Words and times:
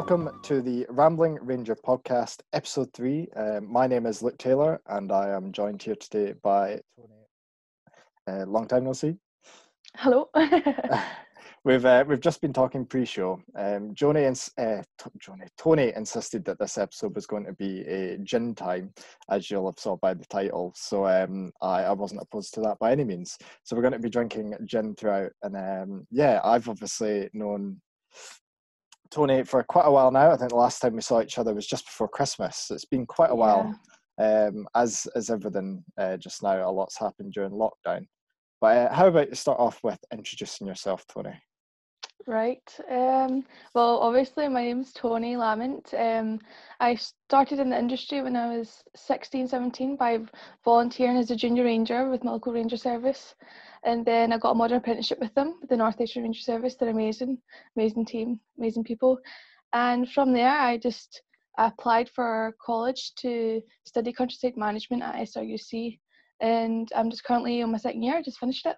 welcome 0.00 0.40
to 0.40 0.62
the 0.62 0.86
Rambling 0.88 1.38
Ranger 1.42 1.76
podcast, 1.76 2.40
episode 2.54 2.90
three. 2.94 3.28
Um, 3.36 3.70
my 3.70 3.86
name 3.86 4.06
is 4.06 4.22
Luke 4.22 4.38
Taylor, 4.38 4.80
and 4.86 5.12
I 5.12 5.28
am 5.28 5.52
joined 5.52 5.82
here 5.82 5.94
today 5.94 6.32
by 6.42 6.80
Toni. 6.96 7.20
Uh, 8.26 8.46
long 8.46 8.66
time 8.66 8.84
no 8.84 8.94
see. 8.94 9.16
Hello. 9.96 10.30
we've 11.64 11.84
uh, 11.84 12.02
we've 12.08 12.22
just 12.22 12.40
been 12.40 12.54
talking 12.54 12.86
pre-show. 12.86 13.42
Um, 13.56 13.94
Joni 13.94 14.26
and 14.26 14.48
uh, 14.56 14.82
Joni, 15.18 15.46
Toni 15.58 15.92
insisted 15.94 16.46
that 16.46 16.58
this 16.58 16.78
episode 16.78 17.14
was 17.14 17.26
going 17.26 17.44
to 17.44 17.52
be 17.52 17.82
a 17.82 18.16
gin 18.22 18.54
time, 18.54 18.94
as 19.28 19.50
you'll 19.50 19.66
have 19.66 19.78
saw 19.78 19.98
by 19.98 20.14
the 20.14 20.24
title. 20.30 20.72
So 20.76 21.06
um, 21.06 21.52
I, 21.60 21.82
I 21.82 21.92
wasn't 21.92 22.22
opposed 22.22 22.54
to 22.54 22.62
that 22.62 22.78
by 22.78 22.92
any 22.92 23.04
means. 23.04 23.36
So 23.64 23.76
we're 23.76 23.82
going 23.82 23.92
to 23.92 23.98
be 23.98 24.08
drinking 24.08 24.54
gin 24.64 24.94
throughout, 24.94 25.32
and 25.42 25.54
um, 25.54 26.06
yeah, 26.10 26.40
I've 26.42 26.70
obviously 26.70 27.28
known 27.34 27.82
Toni 29.10 29.44
for 29.44 29.62
quite 29.64 29.86
a 29.86 29.90
while 29.90 30.10
now. 30.10 30.30
I 30.30 30.36
think 30.36 30.50
the 30.50 30.56
last 30.56 30.80
time 30.80 30.94
we 30.94 31.02
saw 31.02 31.20
each 31.20 31.38
other 31.38 31.54
was 31.54 31.66
just 31.66 31.86
before 31.86 32.08
Christmas. 32.08 32.68
It's 32.70 32.84
been 32.84 33.06
quite 33.06 33.30
a 33.30 33.34
while. 33.34 33.74
Um, 34.20 34.66
as 34.74 35.06
as 35.16 35.30
everything 35.30 35.82
uh, 35.98 36.16
just 36.16 36.42
now, 36.42 36.68
a 36.68 36.70
lot's 36.70 36.98
happened 36.98 37.32
during 37.32 37.52
lockdown. 37.52 38.06
But 38.60 38.76
uh, 38.76 38.94
how 38.94 39.06
about 39.06 39.30
you 39.30 39.34
start 39.34 39.58
off 39.58 39.80
with 39.82 39.98
introducing 40.12 40.66
yourself, 40.66 41.04
Toni? 41.06 41.32
Right. 42.26 42.78
Um, 42.90 43.44
well, 43.74 43.98
obviously, 43.98 44.46
my 44.48 44.62
name's 44.64 44.92
Toni 44.92 45.36
Lamont. 45.36 45.92
Um, 45.96 46.38
I 46.78 46.94
started 46.94 47.58
in 47.58 47.70
the 47.70 47.78
industry 47.78 48.20
when 48.20 48.36
I 48.36 48.56
was 48.58 48.84
16, 48.94 49.48
17 49.48 49.96
by 49.96 50.20
volunteering 50.64 51.16
as 51.16 51.30
a 51.30 51.36
junior 51.36 51.64
ranger 51.64 52.10
with 52.10 52.22
my 52.22 52.32
local 52.32 52.52
ranger 52.52 52.76
service. 52.76 53.34
And 53.84 54.04
then 54.04 54.32
I 54.32 54.38
got 54.38 54.52
a 54.52 54.54
modern 54.54 54.78
apprenticeship 54.78 55.18
with 55.18 55.34
them, 55.34 55.56
with 55.60 55.70
the 55.70 55.76
North 55.76 56.00
Ayrshire 56.00 56.22
Ranger 56.22 56.42
Service. 56.42 56.76
They're 56.76 56.90
amazing, 56.90 57.38
amazing 57.74 58.04
team, 58.04 58.38
amazing 58.58 58.84
people. 58.84 59.18
And 59.72 60.10
from 60.10 60.32
there, 60.32 60.56
I 60.56 60.76
just 60.76 61.22
applied 61.56 62.10
for 62.10 62.54
college 62.64 63.14
to 63.16 63.62
study 63.84 64.12
countryside 64.12 64.56
management 64.56 65.02
at 65.02 65.14
SRUC. 65.16 65.98
And 66.40 66.90
I'm 66.94 67.10
just 67.10 67.24
currently 67.24 67.62
on 67.62 67.72
my 67.72 67.78
second 67.78 68.02
year, 68.02 68.16
I 68.16 68.22
just 68.22 68.38
finished 68.38 68.66
it. 68.66 68.76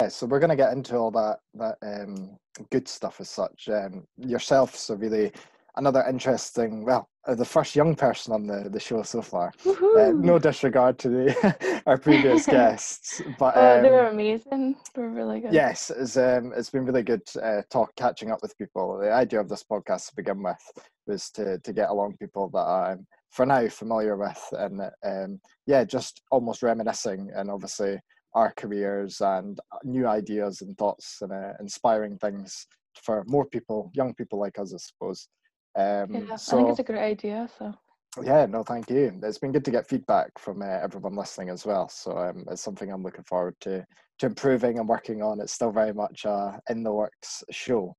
Yeah, 0.00 0.08
so 0.08 0.26
we're 0.26 0.38
going 0.38 0.50
to 0.50 0.56
get 0.56 0.72
into 0.72 0.96
all 0.96 1.10
that 1.10 1.38
that 1.54 1.76
um, 1.82 2.38
good 2.70 2.86
stuff 2.86 3.20
as 3.20 3.28
such. 3.28 3.68
Um, 3.68 4.06
yourself, 4.16 4.76
so 4.76 4.94
really 4.94 5.32
another 5.74 6.04
interesting, 6.08 6.84
well, 6.84 7.08
uh, 7.26 7.34
the 7.34 7.44
first 7.44 7.74
young 7.74 7.96
person 7.96 8.32
on 8.32 8.46
the, 8.46 8.68
the 8.70 8.78
show 8.78 9.02
so 9.02 9.22
far. 9.22 9.52
Uh, 9.66 10.12
no 10.14 10.38
disregard 10.38 11.00
to 11.00 11.08
the 11.08 11.82
our 11.86 11.98
previous 11.98 12.46
guests, 12.46 13.22
but 13.40 13.56
um, 13.56 13.64
oh, 13.64 13.82
they 13.82 13.90
were 13.90 14.06
um, 14.06 14.14
amazing. 14.14 14.76
They 14.94 15.02
were 15.02 15.10
really 15.10 15.40
good. 15.40 15.52
Yes, 15.52 15.90
it's 15.90 16.16
um, 16.16 16.52
it's 16.56 16.70
been 16.70 16.84
really 16.84 17.02
good 17.02 17.22
uh, 17.42 17.62
talk 17.68 17.90
catching 17.96 18.30
up 18.30 18.38
with 18.40 18.56
people. 18.56 18.98
The 18.98 19.12
idea 19.12 19.40
of 19.40 19.48
this 19.48 19.64
podcast 19.64 20.10
to 20.10 20.16
begin 20.16 20.44
with 20.44 20.62
was 21.08 21.28
to 21.30 21.58
to 21.58 21.72
get 21.72 21.90
along 21.90 22.18
people 22.18 22.50
that 22.50 22.60
I'm 22.60 23.04
for 23.32 23.46
now 23.46 23.66
familiar 23.66 24.16
with, 24.16 24.48
and 24.52 24.80
um, 25.04 25.40
yeah, 25.66 25.82
just 25.82 26.22
almost 26.30 26.62
reminiscing, 26.62 27.32
and 27.34 27.50
obviously 27.50 27.98
our 28.34 28.52
careers 28.56 29.20
and 29.20 29.58
new 29.84 30.06
ideas 30.06 30.60
and 30.62 30.76
thoughts 30.76 31.18
and 31.20 31.32
uh, 31.32 31.52
inspiring 31.60 32.18
things 32.18 32.66
for 33.02 33.24
more 33.26 33.46
people, 33.46 33.90
young 33.94 34.14
people 34.14 34.38
like 34.38 34.58
us, 34.58 34.74
I 34.74 34.78
suppose. 34.78 35.28
Um, 35.76 36.26
yeah, 36.28 36.36
so, 36.36 36.56
I 36.56 36.60
think 36.60 36.70
it's 36.70 36.78
a 36.80 36.84
great 36.84 37.02
idea. 37.02 37.48
So. 37.58 37.74
Yeah, 38.22 38.46
no, 38.46 38.62
thank 38.62 38.90
you. 38.90 39.18
It's 39.22 39.38
been 39.38 39.52
good 39.52 39.64
to 39.64 39.70
get 39.70 39.88
feedback 39.88 40.38
from 40.38 40.62
uh, 40.62 40.66
everyone 40.66 41.14
listening 41.14 41.50
as 41.50 41.64
well. 41.64 41.88
So 41.88 42.16
um, 42.16 42.44
it's 42.50 42.62
something 42.62 42.90
I'm 42.90 43.02
looking 43.02 43.24
forward 43.24 43.54
to 43.62 43.84
to 44.18 44.26
improving 44.26 44.80
and 44.80 44.88
working 44.88 45.22
on. 45.22 45.40
It's 45.40 45.52
still 45.52 45.70
very 45.70 45.92
much 45.92 46.24
a 46.24 46.60
in 46.68 46.82
the 46.82 46.92
works 46.92 47.44
show. 47.50 47.94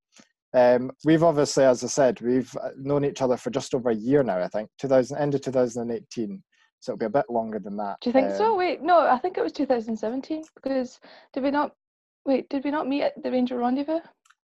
Um, 0.53 0.91
we've 1.05 1.23
obviously, 1.23 1.63
as 1.63 1.83
I 1.83 1.87
said, 1.87 2.19
we've 2.21 2.53
uh, 2.57 2.69
known 2.77 3.05
each 3.05 3.21
other 3.21 3.37
for 3.37 3.51
just 3.51 3.73
over 3.73 3.91
a 3.91 3.95
year 3.95 4.23
now. 4.23 4.41
I 4.41 4.47
think 4.47 4.69
2000 4.79 5.17
end 5.17 5.35
of 5.35 5.41
2018. 5.41 6.43
So 6.79 6.93
it'll 6.93 6.99
be 6.99 7.05
a 7.05 7.09
bit 7.09 7.29
longer 7.29 7.59
than 7.59 7.75
that. 7.77 7.97
Do 8.01 8.09
you 8.09 8.13
think 8.13 8.31
um, 8.31 8.37
so? 8.37 8.55
Wait, 8.55 8.81
no, 8.81 9.01
I 9.01 9.17
think 9.17 9.37
it 9.37 9.43
was 9.43 9.51
2017 9.51 10.43
because 10.55 10.99
did 11.33 11.43
we 11.43 11.51
not? 11.51 11.73
Wait, 12.25 12.47
did 12.49 12.63
we 12.63 12.71
not 12.71 12.87
meet 12.87 13.03
at 13.03 13.21
the 13.21 13.31
Ranger 13.31 13.57
Rendezvous? 13.57 13.99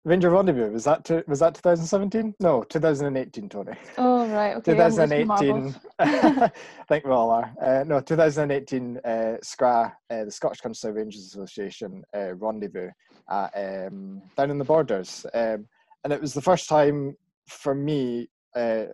Ranger 0.06 0.30
Rendezvous 0.30 0.70
was 0.70 0.84
that 0.84 1.04
to, 1.06 1.24
was 1.28 1.40
that 1.40 1.56
2017? 1.56 2.36
No, 2.40 2.62
2018, 2.64 3.50
Toni. 3.50 3.72
Oh 3.98 4.28
right, 4.28 4.56
okay. 4.58 4.74
2018. 4.74 5.76
I 6.00 6.52
think 6.88 7.06
we 7.06 7.12
all 7.12 7.32
are. 7.32 7.52
Uh, 7.60 7.84
no, 7.86 8.00
2018 8.00 8.98
uh, 8.98 9.10
SCRA, 9.44 9.92
uh, 10.12 10.26
the 10.26 10.32
Scottish 10.32 10.62
Countryside 10.62 10.94
Rangers 10.94 11.26
Association 11.26 12.04
uh, 12.16 12.36
rendezvous 12.36 12.90
at, 13.32 13.88
um, 13.88 14.22
down 14.38 14.52
in 14.52 14.60
the 14.60 14.64
Borders, 14.64 15.26
um, 15.34 15.66
and 16.04 16.14
it 16.14 16.22
was 16.22 16.36
the 16.36 16.42
first 16.42 16.70
time 16.70 17.16
for 17.48 17.74
me 17.74 18.30
uh, 18.56 18.86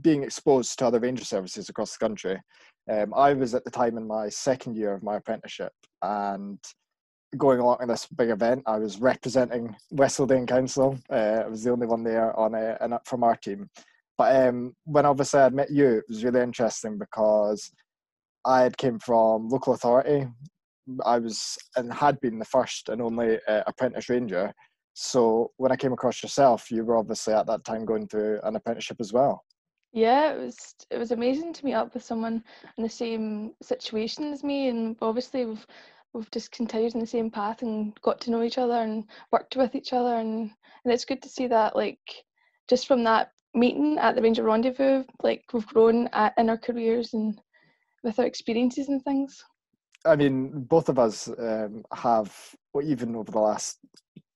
being 0.00 0.22
exposed 0.22 0.78
to 0.78 0.86
other 0.86 1.00
ranger 1.00 1.24
services 1.24 1.68
across 1.68 1.92
the 1.92 2.04
country. 2.04 2.40
Um, 2.90 3.12
I 3.14 3.34
was 3.34 3.54
at 3.54 3.64
the 3.64 3.70
time 3.70 3.96
in 3.98 4.06
my 4.06 4.28
second 4.28 4.76
year 4.76 4.94
of 4.94 5.02
my 5.02 5.16
apprenticeship, 5.16 5.72
and 6.02 6.58
going 7.36 7.60
along 7.60 7.78
to 7.80 7.86
this 7.86 8.06
big 8.06 8.30
event. 8.30 8.62
I 8.66 8.78
was 8.78 9.00
representing 9.00 9.76
West 9.90 10.18
Lothian 10.18 10.46
Council. 10.46 10.98
Uh, 11.10 11.42
I 11.44 11.48
was 11.48 11.62
the 11.62 11.70
only 11.70 11.86
one 11.86 12.02
there 12.02 12.38
on 12.38 12.54
a, 12.54 12.78
and 12.80 12.94
from 13.04 13.22
our 13.22 13.36
team. 13.36 13.68
But 14.16 14.34
um, 14.48 14.74
when 14.84 15.04
obviously 15.04 15.40
I 15.40 15.48
met 15.50 15.70
you, 15.70 15.98
it 15.98 16.04
was 16.08 16.24
really 16.24 16.40
interesting 16.40 16.98
because 16.98 17.70
I 18.44 18.62
had 18.62 18.78
came 18.78 18.98
from 18.98 19.48
local 19.48 19.74
authority. 19.74 20.26
I 21.04 21.18
was 21.18 21.58
and 21.76 21.92
had 21.92 22.18
been 22.20 22.38
the 22.38 22.46
first 22.46 22.88
and 22.88 23.02
only 23.02 23.38
uh, 23.46 23.62
apprentice 23.66 24.08
ranger. 24.08 24.52
So 25.00 25.52
when 25.58 25.70
I 25.70 25.76
came 25.76 25.92
across 25.92 26.24
yourself, 26.24 26.72
you 26.72 26.84
were 26.84 26.96
obviously 26.96 27.32
at 27.32 27.46
that 27.46 27.64
time 27.64 27.84
going 27.84 28.08
through 28.08 28.40
an 28.42 28.56
apprenticeship 28.56 28.96
as 28.98 29.12
well. 29.12 29.44
Yeah, 29.92 30.32
it 30.32 30.38
was 30.40 30.74
it 30.90 30.98
was 30.98 31.12
amazing 31.12 31.52
to 31.52 31.64
meet 31.64 31.74
up 31.74 31.94
with 31.94 32.02
someone 32.02 32.42
in 32.76 32.82
the 32.82 32.90
same 32.90 33.52
situation 33.62 34.32
as 34.32 34.42
me, 34.42 34.66
and 34.66 34.96
obviously 35.00 35.46
we've 35.46 35.64
we've 36.12 36.30
just 36.32 36.50
continued 36.50 36.94
in 36.94 37.00
the 37.00 37.06
same 37.06 37.30
path 37.30 37.62
and 37.62 37.94
got 38.02 38.20
to 38.22 38.32
know 38.32 38.42
each 38.42 38.58
other 38.58 38.74
and 38.74 39.04
worked 39.30 39.54
with 39.54 39.76
each 39.76 39.92
other 39.92 40.16
and 40.16 40.50
and 40.84 40.92
it's 40.92 41.04
good 41.04 41.22
to 41.22 41.28
see 41.28 41.46
that 41.46 41.76
like 41.76 42.24
just 42.68 42.88
from 42.88 43.04
that 43.04 43.30
meeting 43.54 43.98
at 43.98 44.16
the 44.16 44.22
Ranger 44.22 44.42
Rendezvous 44.42 45.04
like 45.22 45.44
we've 45.52 45.66
grown 45.68 46.08
at, 46.08 46.34
in 46.38 46.50
our 46.50 46.58
careers 46.58 47.14
and 47.14 47.40
with 48.02 48.18
our 48.18 48.26
experiences 48.26 48.88
and 48.88 49.00
things. 49.04 49.44
I 50.04 50.16
mean, 50.16 50.64
both 50.64 50.88
of 50.88 50.98
us 50.98 51.28
um, 51.38 51.84
have, 51.92 52.34
well, 52.72 52.84
even 52.84 53.14
over 53.16 53.30
the 53.30 53.40
last 53.40 53.78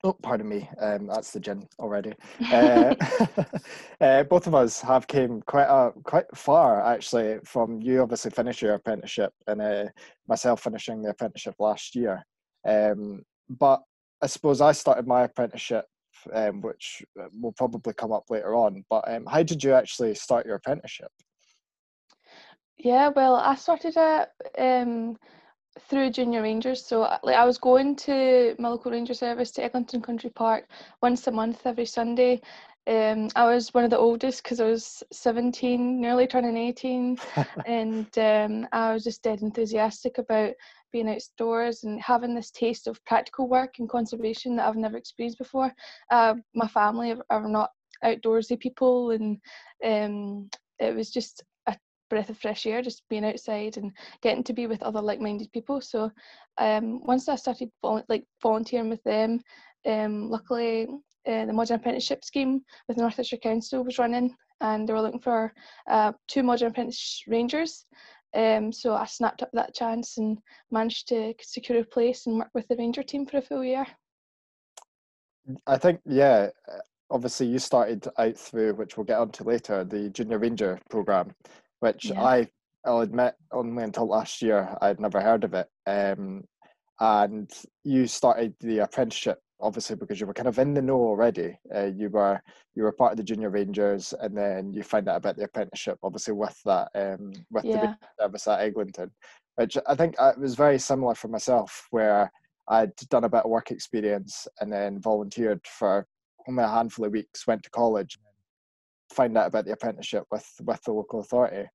Oh, 0.05 0.15
pardon 0.15 0.49
me. 0.49 0.69
Um, 0.81 1.07
that's 1.07 1.31
the 1.31 1.39
gin 1.39 1.69
already. 1.79 2.13
Uh, 2.51 2.95
uh, 4.01 4.25
both 4.25 4.49
of 4.49 4.55
us 4.55 4.81
have 4.81 5.07
came 5.07 5.41
quite 5.43 5.69
a, 5.69 5.93
quite 6.03 6.27
far 6.35 6.85
actually 6.85 7.39
from 7.45 7.81
you. 7.81 8.03
Obviously, 8.03 8.33
finish 8.33 8.63
your 8.63 8.75
apprenticeship, 8.75 9.33
and 9.47 9.63
uh, 9.63 9.85
myself 10.27 10.63
finishing 10.63 11.03
the 11.03 11.11
apprenticeship 11.11 11.55
last 11.61 11.95
year. 11.95 12.25
Um, 12.67 13.23
but 13.49 13.81
I 14.21 14.27
suppose 14.27 14.61
I 14.61 14.73
started 14.73 15.07
my 15.07 15.23
apprenticeship, 15.23 15.85
um, 16.33 16.63
which 16.63 17.03
uh, 17.21 17.29
will 17.41 17.53
probably 17.53 17.95
come 17.95 18.13
up 18.13 18.25
later 18.29 18.57
on. 18.57 18.85
But 18.91 19.05
um, 19.07 19.25
how 19.27 19.45
did 19.45 19.63
you 19.63 19.73
actually 19.73 20.17
start 20.17 20.47
your 20.47 20.57
apprenticeship? 20.57 21.13
Yeah, 22.77 23.11
well, 23.15 23.37
I 23.37 23.55
started 23.55 23.97
at 23.97 24.31
um, 24.59 25.17
through 25.81 26.11
junior 26.11 26.43
rangers. 26.43 26.85
So 26.85 27.03
uh, 27.03 27.19
like 27.23 27.37
i 27.37 27.45
was 27.45 27.59
going 27.59 27.97
to 27.97 28.55
my 28.59 28.69
local 28.69 28.93
ranger 28.93 29.15
service 29.15 29.51
to 29.53 29.65
eglinton 29.65 30.03
country 30.03 30.31
park 30.31 30.67
once 31.01 31.27
a 31.27 31.31
month 31.31 31.63
every 31.67 31.87
sunday. 31.87 32.41
Um, 32.89 33.29
i 33.37 33.45
was 33.45 33.73
one 33.73 33.85
of 33.85 33.91
the 33.91 33.99
oldest 33.99 34.43
because 34.43 34.61
i 34.61 34.65
was 34.65 35.05
17 35.13 36.01
nearly 36.01 36.27
turning 36.27 36.57
18 36.57 37.17
and 37.67 38.19
um, 38.19 38.67
i 38.73 38.93
was 38.93 39.05
just 39.05 39.23
dead 39.23 39.41
enthusiastic 39.41 40.19
about 40.19 40.53
being 40.91 41.09
outdoors 41.09 41.85
and 41.85 42.01
having 42.01 42.35
this 42.35 42.51
taste 42.51 42.89
of 42.89 43.03
practical 43.05 43.49
work 43.49 43.75
and 43.79 43.89
conservation 43.89 44.57
that 44.57 44.67
i've 44.67 44.77
never 44.77 44.97
experienced 44.97 45.39
before. 45.39 45.73
Uh, 46.11 46.35
my 46.55 46.67
family 46.67 47.15
are 47.31 47.49
not 47.49 47.71
outdoorsy 48.05 48.59
people 48.59 49.13
and 49.13 49.39
um, 49.85 50.51
it 50.81 50.95
was 50.95 51.11
just 51.11 51.45
breath 52.13 52.29
of 52.29 52.37
fresh 52.37 52.67
air, 52.67 52.83
just 52.83 53.09
being 53.09 53.25
outside 53.25 53.79
and 53.79 53.91
getting 54.21 54.45
to 54.45 54.53
be 54.53 54.67
with 54.67 54.83
other 54.83 55.01
like-minded 55.01 55.51
people. 55.51 55.81
So 55.81 56.11
um, 56.59 57.01
once 57.07 57.27
I 57.27 57.37
started 57.37 57.71
vol- 57.81 58.05
like 58.11 58.27
volunteering 58.43 58.91
with 58.91 59.03
them, 59.03 59.41
um, 59.87 60.29
luckily 60.29 60.89
uh, 61.27 61.47
the 61.47 61.55
modern 61.55 61.77
apprenticeship 61.77 62.23
scheme 62.23 62.61
with 62.87 62.99
North 62.99 63.19
Ayrshire 63.19 63.39
Council 63.39 63.83
was 63.83 63.99
running, 63.99 64.37
and 64.61 64.87
they 64.87 64.93
were 64.93 65.01
looking 65.01 65.21
for 65.21 65.55
uh, 65.89 66.13
two 66.29 66.43
modern 66.43 66.69
apprentice 66.69 67.23
rangers. 67.27 67.87
Um, 68.35 68.71
so 68.73 68.95
I 68.95 69.07
snapped 69.07 69.43
up 69.43 69.51
that 69.55 69.75
chance 69.75 70.19
and 70.19 70.37
managed 70.71 71.09
to 71.09 71.33
secure 71.41 71.81
a 71.81 71.85
place 71.85 72.27
and 72.27 72.37
work 72.37 72.51
with 72.53 72.69
the 72.69 72.77
ranger 72.77 73.03
team 73.03 73.25
for 73.25 73.39
a 73.39 73.43
full 73.43 73.65
year. 73.65 73.87
I 75.67 75.79
think, 75.79 76.01
yeah, 76.05 76.51
obviously 77.11 77.47
you 77.47 77.59
started 77.59 78.07
out 78.19 78.37
through, 78.37 78.75
which 78.75 78.97
we'll 78.97 79.05
get 79.05 79.19
onto 79.19 79.45
later, 79.45 79.85
the 79.85 80.11
junior 80.11 80.39
ranger 80.39 80.79
program 80.91 81.35
which 81.83 82.07
yeah. 82.07 82.23
I 82.23 82.49
I'll 82.85 83.01
admit 83.01 83.35
only 83.53 83.83
until 83.83 84.07
last 84.07 84.41
year 84.41 84.77
I'd 84.81 85.01
never 85.01 85.21
heard 85.21 85.45
of 85.45 85.55
it. 85.55 85.69
Um, 85.87 86.45
and 87.01 87.51
you 87.85 88.07
started 88.07 88.55
the 88.61 88.79
apprenticeship 88.81 89.39
obviously 89.61 89.97
because 89.97 90.21
you 90.21 90.27
were 90.27 90.35
kind 90.35 90.49
of 90.49 90.59
in 90.59 90.75
the 90.75 90.83
know 90.83 90.97
already. 90.97 91.57
Uh, 91.75 91.87
you 91.87 92.11
were 92.11 92.41
you 92.75 92.83
were 92.83 92.93
part 92.93 93.13
of 93.13 93.17
the 93.17 93.25
junior 93.25 93.51
rangers, 93.51 94.13
and 94.21 94.37
then 94.37 94.73
you 94.73 94.83
find 94.83 95.09
out 95.09 95.17
about 95.17 95.37
the 95.37 95.45
apprenticeship, 95.45 95.99
obviously 96.03 96.35
with 96.35 96.59
that 96.65 96.89
um, 96.95 97.33
with 97.51 97.65
yeah. 97.65 97.95
the 98.19 98.25
service 98.25 98.49
at 98.49 98.61
Eglinton, 98.61 99.11
which 99.57 99.79
I 99.87 99.95
think 99.95 100.17
uh, 100.19 100.33
it 100.37 100.41
was 100.41 100.55
very 100.55 100.79
similar 100.79 101.15
for 101.15 101.29
myself, 101.29 101.87
where 101.91 102.31
I'd 102.69 102.95
done 103.09 103.25
a 103.25 103.29
bit 103.29 103.45
of 103.45 103.51
work 103.51 103.71
experience 103.71 104.47
and 104.61 104.73
then 104.73 105.01
volunteered 105.01 105.61
for 105.67 106.07
only 106.49 106.65
a 106.65 106.69
handful 106.69 107.05
of 107.05 107.13
weeks, 107.13 107.47
went 107.47 107.63
to 107.63 107.71
college, 107.71 108.19
find 109.13 109.37
out 109.37 109.47
about 109.47 109.65
the 109.65 109.73
apprenticeship 109.73 110.25
with 110.31 110.47
with 110.63 110.83
the 110.83 110.93
local 110.93 111.21
authority. 111.21 111.69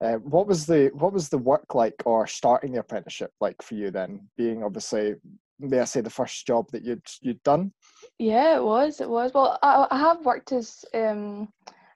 Uh, 0.00 0.14
what 0.14 0.46
was 0.46 0.66
the 0.66 0.90
what 0.94 1.12
was 1.12 1.28
the 1.28 1.38
work 1.38 1.74
like, 1.74 1.94
or 2.04 2.26
starting 2.26 2.72
the 2.72 2.80
apprenticeship 2.80 3.30
like 3.40 3.60
for 3.62 3.74
you 3.74 3.90
then? 3.90 4.28
Being 4.36 4.62
obviously, 4.62 5.14
may 5.58 5.80
I 5.80 5.84
say, 5.84 6.00
the 6.00 6.10
first 6.10 6.46
job 6.46 6.70
that 6.72 6.84
you'd 6.84 7.06
you'd 7.20 7.42
done? 7.42 7.72
Yeah, 8.18 8.56
it 8.56 8.64
was. 8.64 9.00
It 9.00 9.08
was. 9.08 9.32
Well, 9.32 9.58
I, 9.62 9.86
I 9.90 9.98
have 9.98 10.24
worked 10.24 10.52
as 10.52 10.84
um, 10.94 11.48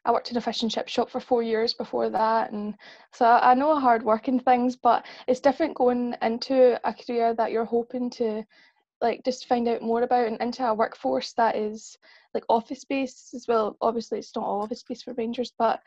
I 0.05 0.12
worked 0.12 0.31
in 0.31 0.37
a 0.37 0.41
fish 0.41 0.62
and 0.62 0.71
chip 0.71 0.89
shop 0.89 1.11
for 1.11 1.21
four 1.21 1.43
years 1.43 1.75
before 1.75 2.09
that, 2.09 2.53
and 2.53 2.75
so 3.12 3.27
I 3.27 3.55
know 3.55 3.79
hard 3.79 4.03
working 4.03 4.41
things, 4.41 4.77
but 4.77 5.05
it's 5.27 5.41
different 5.41 5.75
going 5.75 6.15
into 6.23 6.81
a 6.89 6.94
career 6.94 7.35
that 7.35 7.51
you're 7.51 7.65
hoping 7.65 8.09
to 8.11 8.44
like 9.00 9.25
just 9.25 9.47
find 9.47 9.69
out 9.69 9.83
more 9.83 10.03
about 10.03 10.27
and 10.27 10.41
into 10.41 10.67
a 10.67 10.75
workforce 10.75 11.33
that 11.35 11.56
is 11.56 11.97
like 12.35 12.45
office 12.49 12.85
based 12.85 13.33
as 13.35 13.47
well. 13.47 13.77
Obviously, 13.81 14.19
it's 14.19 14.35
not 14.35 14.45
all 14.45 14.62
office 14.62 14.83
based 14.83 15.05
for 15.05 15.15
Rangers, 15.15 15.53
but 15.59 15.81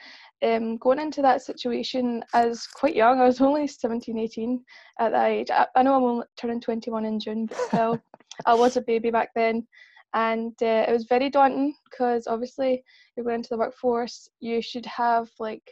um, 0.44 0.78
going 0.78 1.00
into 1.00 1.22
that 1.22 1.42
situation 1.42 2.24
as 2.34 2.66
quite 2.68 2.96
young, 2.96 3.20
I 3.20 3.26
was 3.26 3.42
only 3.42 3.68
17, 3.68 4.18
18 4.18 4.64
at 5.00 5.12
that 5.12 5.30
age. 5.30 5.52
I, 5.52 5.68
I 5.76 5.84
know 5.84 5.96
I'm 5.96 6.04
only 6.04 6.26
turning 6.38 6.62
21 6.62 7.06
in 7.06 7.20
June, 7.20 7.46
but 7.46 7.58
still, 7.68 8.00
I 8.46 8.54
was 8.54 8.78
a 8.78 8.82
baby 8.82 9.12
back 9.12 9.30
then. 9.36 9.68
And 10.14 10.54
uh, 10.62 10.86
it 10.88 10.92
was 10.92 11.06
very 11.06 11.30
daunting 11.30 11.74
because 11.90 12.28
obviously 12.28 12.84
you're 13.16 13.24
going 13.24 13.38
into 13.38 13.50
the 13.52 13.58
workforce, 13.58 14.28
you 14.40 14.62
should 14.62 14.86
have 14.86 15.30
like 15.40 15.64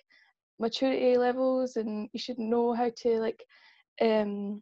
maturity 0.60 1.18
levels 1.18 1.78
and 1.78 2.10
you 2.14 2.20
should 2.20 2.38
know 2.38 2.74
how 2.74 2.92
to 2.98 3.20
like 3.20 3.44
um 4.02 4.62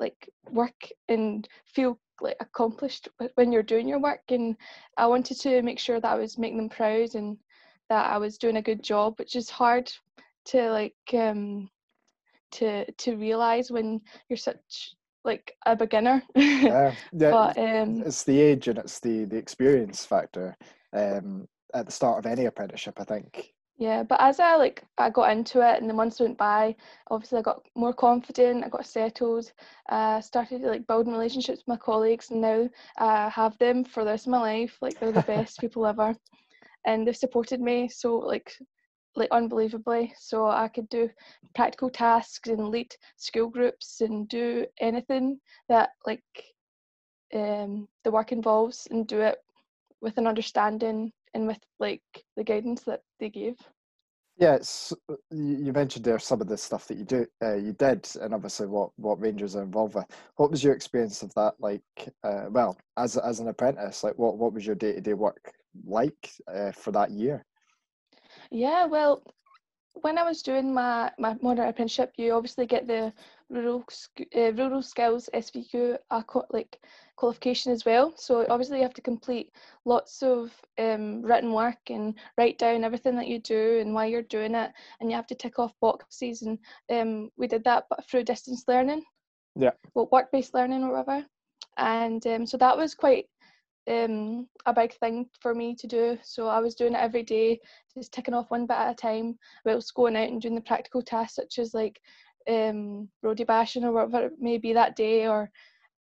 like 0.00 0.28
work 0.50 0.88
and 1.08 1.48
feel 1.66 1.98
like 2.20 2.36
accomplished 2.40 3.08
when 3.34 3.52
you're 3.52 3.62
doing 3.62 3.88
your 3.88 4.00
work 4.00 4.22
and 4.30 4.56
i 4.96 5.06
wanted 5.06 5.38
to 5.38 5.62
make 5.62 5.78
sure 5.78 6.00
that 6.00 6.12
i 6.12 6.16
was 6.16 6.38
making 6.38 6.56
them 6.56 6.68
proud 6.68 7.14
and 7.14 7.36
that 7.88 8.10
i 8.10 8.18
was 8.18 8.38
doing 8.38 8.56
a 8.56 8.62
good 8.62 8.82
job 8.82 9.18
which 9.18 9.36
is 9.36 9.48
hard 9.48 9.90
to 10.44 10.70
like 10.70 10.94
um 11.14 11.68
to 12.50 12.90
to 12.92 13.16
realize 13.16 13.70
when 13.70 14.00
you're 14.28 14.36
such 14.36 14.94
like 15.24 15.54
a 15.66 15.76
beginner. 15.76 16.22
Yeah, 16.36 16.94
yeah 17.12 17.30
but 17.30 17.58
um 17.58 18.02
it's 18.04 18.24
the 18.24 18.40
age 18.40 18.68
and 18.68 18.78
it's 18.78 19.00
the 19.00 19.24
the 19.26 19.36
experience 19.36 20.04
factor 20.04 20.56
um 20.92 21.46
at 21.74 21.86
the 21.86 21.92
start 21.92 22.18
of 22.18 22.26
any 22.26 22.46
apprenticeship 22.46 22.94
i 22.98 23.04
think 23.04 23.52
yeah 23.78 24.02
but 24.02 24.20
as 24.20 24.40
i 24.40 24.56
like 24.56 24.84
i 24.98 25.08
got 25.08 25.30
into 25.30 25.60
it 25.60 25.80
and 25.80 25.88
the 25.88 25.94
months 25.94 26.20
went 26.20 26.36
by 26.36 26.74
obviously 27.10 27.38
i 27.38 27.42
got 27.42 27.62
more 27.76 27.92
confident 27.92 28.64
i 28.64 28.68
got 28.68 28.86
settled 28.86 29.52
uh 29.88 30.20
started 30.20 30.62
like 30.62 30.86
building 30.86 31.12
relationships 31.12 31.60
with 31.60 31.68
my 31.68 31.76
colleagues 31.76 32.30
and 32.30 32.40
now 32.40 32.68
i 32.98 33.28
have 33.28 33.56
them 33.58 33.84
for 33.84 34.04
the 34.04 34.10
rest 34.10 34.26
of 34.26 34.32
my 34.32 34.40
life 34.40 34.76
like 34.82 34.98
they're 34.98 35.12
the 35.12 35.22
best 35.22 35.60
people 35.60 35.86
ever 35.86 36.14
and 36.86 37.06
they've 37.06 37.16
supported 37.16 37.60
me 37.60 37.88
so 37.88 38.16
like 38.16 38.52
like 39.16 39.30
unbelievably. 39.32 40.12
So 40.16 40.46
i 40.46 40.68
could 40.68 40.88
do 40.88 41.10
practical 41.54 41.90
tasks 41.90 42.48
and 42.48 42.68
lead 42.68 42.94
school 43.16 43.48
groups 43.48 44.00
and 44.00 44.28
do 44.28 44.66
anything 44.80 45.40
that 45.68 45.90
like 46.06 46.22
um 47.34 47.88
the 48.04 48.10
work 48.10 48.32
involves 48.32 48.86
and 48.90 49.06
do 49.06 49.20
it 49.20 49.38
with 50.00 50.18
an 50.18 50.26
understanding 50.26 51.12
and 51.34 51.46
with 51.46 51.58
like 51.78 52.02
the 52.36 52.44
guidance 52.44 52.82
that 52.82 53.00
they 53.20 53.30
gave. 53.30 53.56
Yeah, 54.38 54.54
it's, 54.54 54.92
you 55.32 55.72
mentioned 55.72 56.04
there 56.04 56.18
some 56.20 56.40
of 56.40 56.46
the 56.46 56.56
stuff 56.56 56.86
that 56.86 56.96
you 56.96 57.04
do, 57.04 57.26
uh, 57.42 57.56
you 57.56 57.72
did, 57.72 58.08
and 58.20 58.32
obviously 58.32 58.68
what 58.68 58.90
what 58.96 59.20
Rangers 59.20 59.56
are 59.56 59.64
involved 59.64 59.96
with. 59.96 60.06
What 60.36 60.52
was 60.52 60.62
your 60.62 60.74
experience 60.74 61.22
of 61.22 61.34
that? 61.34 61.54
Like, 61.58 61.82
uh, 62.22 62.44
well, 62.48 62.78
as 62.96 63.16
as 63.16 63.40
an 63.40 63.48
apprentice, 63.48 64.04
like 64.04 64.16
what 64.16 64.38
what 64.38 64.52
was 64.52 64.64
your 64.64 64.76
day 64.76 64.92
to 64.92 65.00
day 65.00 65.14
work 65.14 65.52
like 65.84 66.30
uh, 66.52 66.70
for 66.70 66.92
that 66.92 67.10
year? 67.10 67.44
Yeah, 68.52 68.84
well, 68.84 69.24
when 69.94 70.18
I 70.18 70.22
was 70.22 70.42
doing 70.42 70.72
my 70.72 71.10
my 71.18 71.36
modern 71.42 71.66
apprenticeship, 71.66 72.12
you 72.16 72.32
obviously 72.32 72.66
get 72.66 72.86
the 72.86 73.12
rural 73.50 73.84
uh, 74.36 74.52
rural 74.52 74.82
skills 74.82 75.28
SVQ 75.34 75.98
like 76.50 76.78
qualification 77.16 77.72
as 77.72 77.84
well. 77.84 78.12
So 78.16 78.46
obviously 78.48 78.78
you 78.78 78.82
have 78.82 78.94
to 78.94 79.02
complete 79.02 79.52
lots 79.84 80.22
of 80.22 80.52
um, 80.78 81.22
written 81.22 81.52
work 81.52 81.78
and 81.88 82.14
write 82.36 82.58
down 82.58 82.84
everything 82.84 83.16
that 83.16 83.28
you 83.28 83.40
do 83.40 83.78
and 83.80 83.94
why 83.94 84.06
you're 84.06 84.22
doing 84.22 84.54
it, 84.54 84.70
and 85.00 85.10
you 85.10 85.16
have 85.16 85.26
to 85.28 85.34
tick 85.34 85.58
off 85.58 85.72
boxes. 85.80 86.42
And 86.42 86.58
um, 86.90 87.30
we 87.36 87.46
did 87.46 87.64
that, 87.64 87.84
but 87.90 88.04
through 88.08 88.24
distance 88.24 88.64
learning. 88.68 89.02
Yeah. 89.56 89.72
Well, 89.94 90.08
work 90.12 90.30
based 90.30 90.54
learning 90.54 90.84
or 90.84 90.92
whatever. 90.92 91.26
And 91.76 92.24
um, 92.26 92.46
so 92.46 92.56
that 92.58 92.76
was 92.76 92.94
quite 92.94 93.26
um, 93.88 94.46
a 94.66 94.72
big 94.72 94.92
thing 94.94 95.26
for 95.40 95.54
me 95.54 95.74
to 95.76 95.86
do. 95.86 96.18
So 96.22 96.46
I 96.46 96.60
was 96.60 96.74
doing 96.74 96.94
it 96.94 97.00
every 97.00 97.22
day, 97.22 97.60
just 97.96 98.12
ticking 98.12 98.34
off 98.34 98.50
one 98.50 98.66
bit 98.66 98.76
at 98.76 98.92
a 98.92 98.94
time, 98.94 99.38
whilst 99.64 99.94
going 99.94 100.16
out 100.16 100.28
and 100.28 100.40
doing 100.40 100.54
the 100.54 100.60
practical 100.60 101.02
tasks 101.02 101.36
such 101.36 101.58
as 101.58 101.74
like 101.74 101.98
um, 102.48 103.08
rhodie 103.22 103.46
bashing 103.46 103.84
or 103.84 103.92
whatever 103.92 104.26
it 104.26 104.32
may 104.40 104.58
be 104.58 104.72
that 104.72 104.96
day, 104.96 105.26
or 105.26 105.50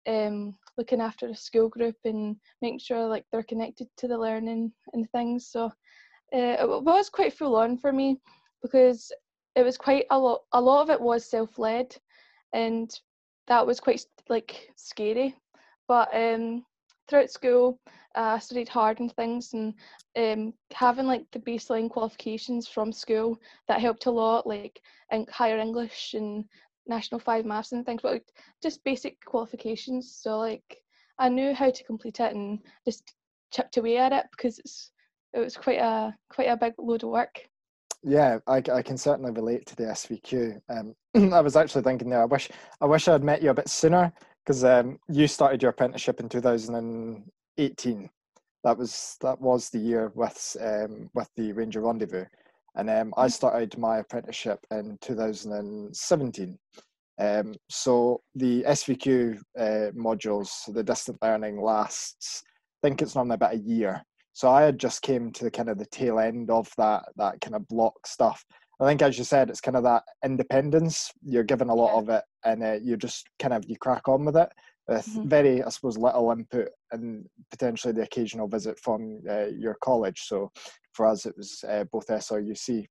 um, 0.08 0.56
looking 0.78 1.02
after 1.02 1.28
a 1.28 1.36
school 1.36 1.70
group 1.70 1.96
and 2.06 2.36
making 2.62 2.80
sure 2.80 3.08
like 3.08 3.26
they're 3.32 3.44
connected 3.44 3.88
to 3.98 4.08
the 4.08 4.18
learning 4.18 4.72
and 4.94 5.10
things. 5.12 5.48
So 5.48 5.66
uh, 6.34 6.56
it 6.60 6.68
was 6.84 7.10
quite 7.10 7.34
full 7.34 7.56
on 7.56 7.78
for 7.78 7.92
me 7.92 8.20
because 8.62 9.12
it 9.56 9.64
was 9.64 9.78
quite 9.78 10.06
a 10.12 10.20
lot. 10.20 10.42
A 10.54 10.62
lot 10.62 10.84
of 10.84 10.90
it 10.90 11.02
was 11.02 11.30
self 11.30 11.58
led, 11.58 11.96
and 12.54 12.90
that 13.48 13.66
was 13.66 13.80
quite 13.80 14.04
like 14.30 14.70
scary. 14.76 15.36
But 15.88 16.10
um, 16.14 16.66
throughout 17.08 17.32
school, 17.32 17.80
I 18.18 18.40
studied 18.40 18.70
hard 18.70 19.00
and 19.00 19.14
things, 19.14 19.54
and 19.54 19.74
um, 20.18 20.54
having 20.74 21.06
like 21.06 21.26
the 21.32 21.40
baseline 21.40 21.90
qualifications 21.90 22.68
from 22.68 22.92
school 22.92 23.38
that 23.68 23.80
helped 23.80 24.08
a 24.08 24.12
lot, 24.12 24.48
like 24.48 24.82
in 25.12 25.26
higher 25.32 25.58
English 25.58 26.14
and 26.16 26.46
National 26.88 27.20
Five 27.20 27.46
maths 27.46 27.72
and 27.72 27.86
things, 27.86 28.02
but 28.02 28.22
just 28.62 28.84
basic 28.84 29.18
qualifications. 29.26 30.18
So 30.22 30.40
like 30.40 30.82
I 31.20 31.30
knew 31.30 31.54
how 31.54 31.70
to 31.70 31.84
complete 31.84 32.20
it 32.20 32.34
and 32.34 32.60
just 32.86 33.14
chipped 33.52 33.78
away 33.78 33.98
at 33.98 34.14
it 34.14 34.26
because 34.32 34.60
it's 34.60 34.92
it 35.34 35.40
was 35.40 35.56
quite 35.56 35.80
a 35.80 36.16
quite 36.30 36.50
a 36.50 36.58
big 36.58 36.74
load 36.80 37.04
of 37.04 37.10
work. 37.10 37.48
Yeah, 38.04 38.40
I, 38.48 38.58
I 38.72 38.82
can 38.82 38.98
certainly 38.98 39.32
relate 39.32 39.66
to 39.68 39.76
the 39.76 39.84
SVQ. 39.84 40.60
Um, 40.70 40.96
I 41.34 41.42
was 41.42 41.56
actually 41.56 41.84
thinking 41.84 42.10
there. 42.10 42.22
I 42.22 42.26
wish 42.26 42.50
I 42.82 42.86
wish 42.86 43.08
I'd 43.08 43.24
met 43.24 43.42
you 43.42 43.50
a 43.50 43.56
bit 43.56 43.70
sooner 43.70 44.12
because 44.46 44.64
um, 44.64 44.98
you 45.10 45.28
started 45.28 45.62
your 45.62 45.72
apprenticeship 45.72 46.20
in 46.20 46.30
2018. 47.58 48.10
That 48.64 48.78
was 48.78 49.18
that 49.22 49.40
was 49.40 49.70
the 49.70 49.80
year 49.80 50.12
with 50.16 50.58
um, 50.62 51.10
with 51.14 51.30
the 51.36 51.54
Ranger 51.54 51.82
Rendezvous, 51.82 52.26
and 52.76 52.90
um, 52.90 53.14
I 53.18 53.28
mm. 53.28 53.32
started 53.32 53.78
my 53.78 54.00
apprenticeship 54.00 54.60
in 54.72 54.98
2017. 55.02 56.58
Um, 57.20 57.56
so 57.70 58.22
the 58.36 58.64
SVQ 58.64 59.40
uh, 59.58 59.92
modules, 59.96 60.72
the 60.74 60.84
distant 60.84 61.18
learning 61.22 61.62
lasts. 61.62 62.44
I 62.84 62.88
think 62.88 63.02
it's 63.02 63.16
normally 63.16 63.36
about 63.36 63.56
a 63.56 63.60
year. 63.60 64.04
So 64.34 64.50
I 64.50 64.64
had 64.64 64.78
just 64.78 65.02
came 65.02 65.32
to 65.32 65.46
the 65.46 65.52
kind 65.52 65.70
of 65.70 65.80
the 65.80 65.86
tail 65.88 66.20
end 66.20 66.52
of 66.52 66.70
that 66.78 67.06
that 67.16 67.42
kind 67.42 67.56
of 67.56 67.68
block 67.68 68.06
stuff, 68.06 68.44
I 68.80 68.86
think, 68.86 69.02
as 69.02 69.18
you 69.18 69.24
said, 69.24 69.50
it's 69.50 69.62
kind 69.62 69.78
of 69.78 69.84
that 69.84 70.04
independence. 70.24 71.12
You're 71.24 71.44
given 71.44 71.70
a 71.70 71.76
lot 71.76 71.98
of 71.98 72.10
it, 72.10 72.24
and 72.44 72.64
uh, 72.64 72.78
you 72.82 72.96
just 72.96 73.28
kind 73.40 73.54
of 73.54 73.66
you 73.68 73.76
crack 73.78 74.08
on 74.08 74.26
with 74.26 74.38
it 74.38 74.50
with 74.88 75.06
mm-hmm. 75.06 75.28
very, 75.28 75.64
I 75.64 75.70
suppose, 75.70 75.98
little 75.98 76.32
input 76.32 76.70
and 76.92 77.26
potentially 77.52 77.94
the 77.94 78.04
occasional 78.04 78.48
visit 78.48 78.80
from 78.80 79.22
uh, 79.30 79.48
your 79.48 79.78
college. 79.84 80.24
So 80.26 80.52
for 80.94 81.06
us, 81.06 81.26
it 81.26 81.36
was 81.38 81.64
uh, 81.68 81.84
both 81.92 82.08
SRUC. 82.08 82.86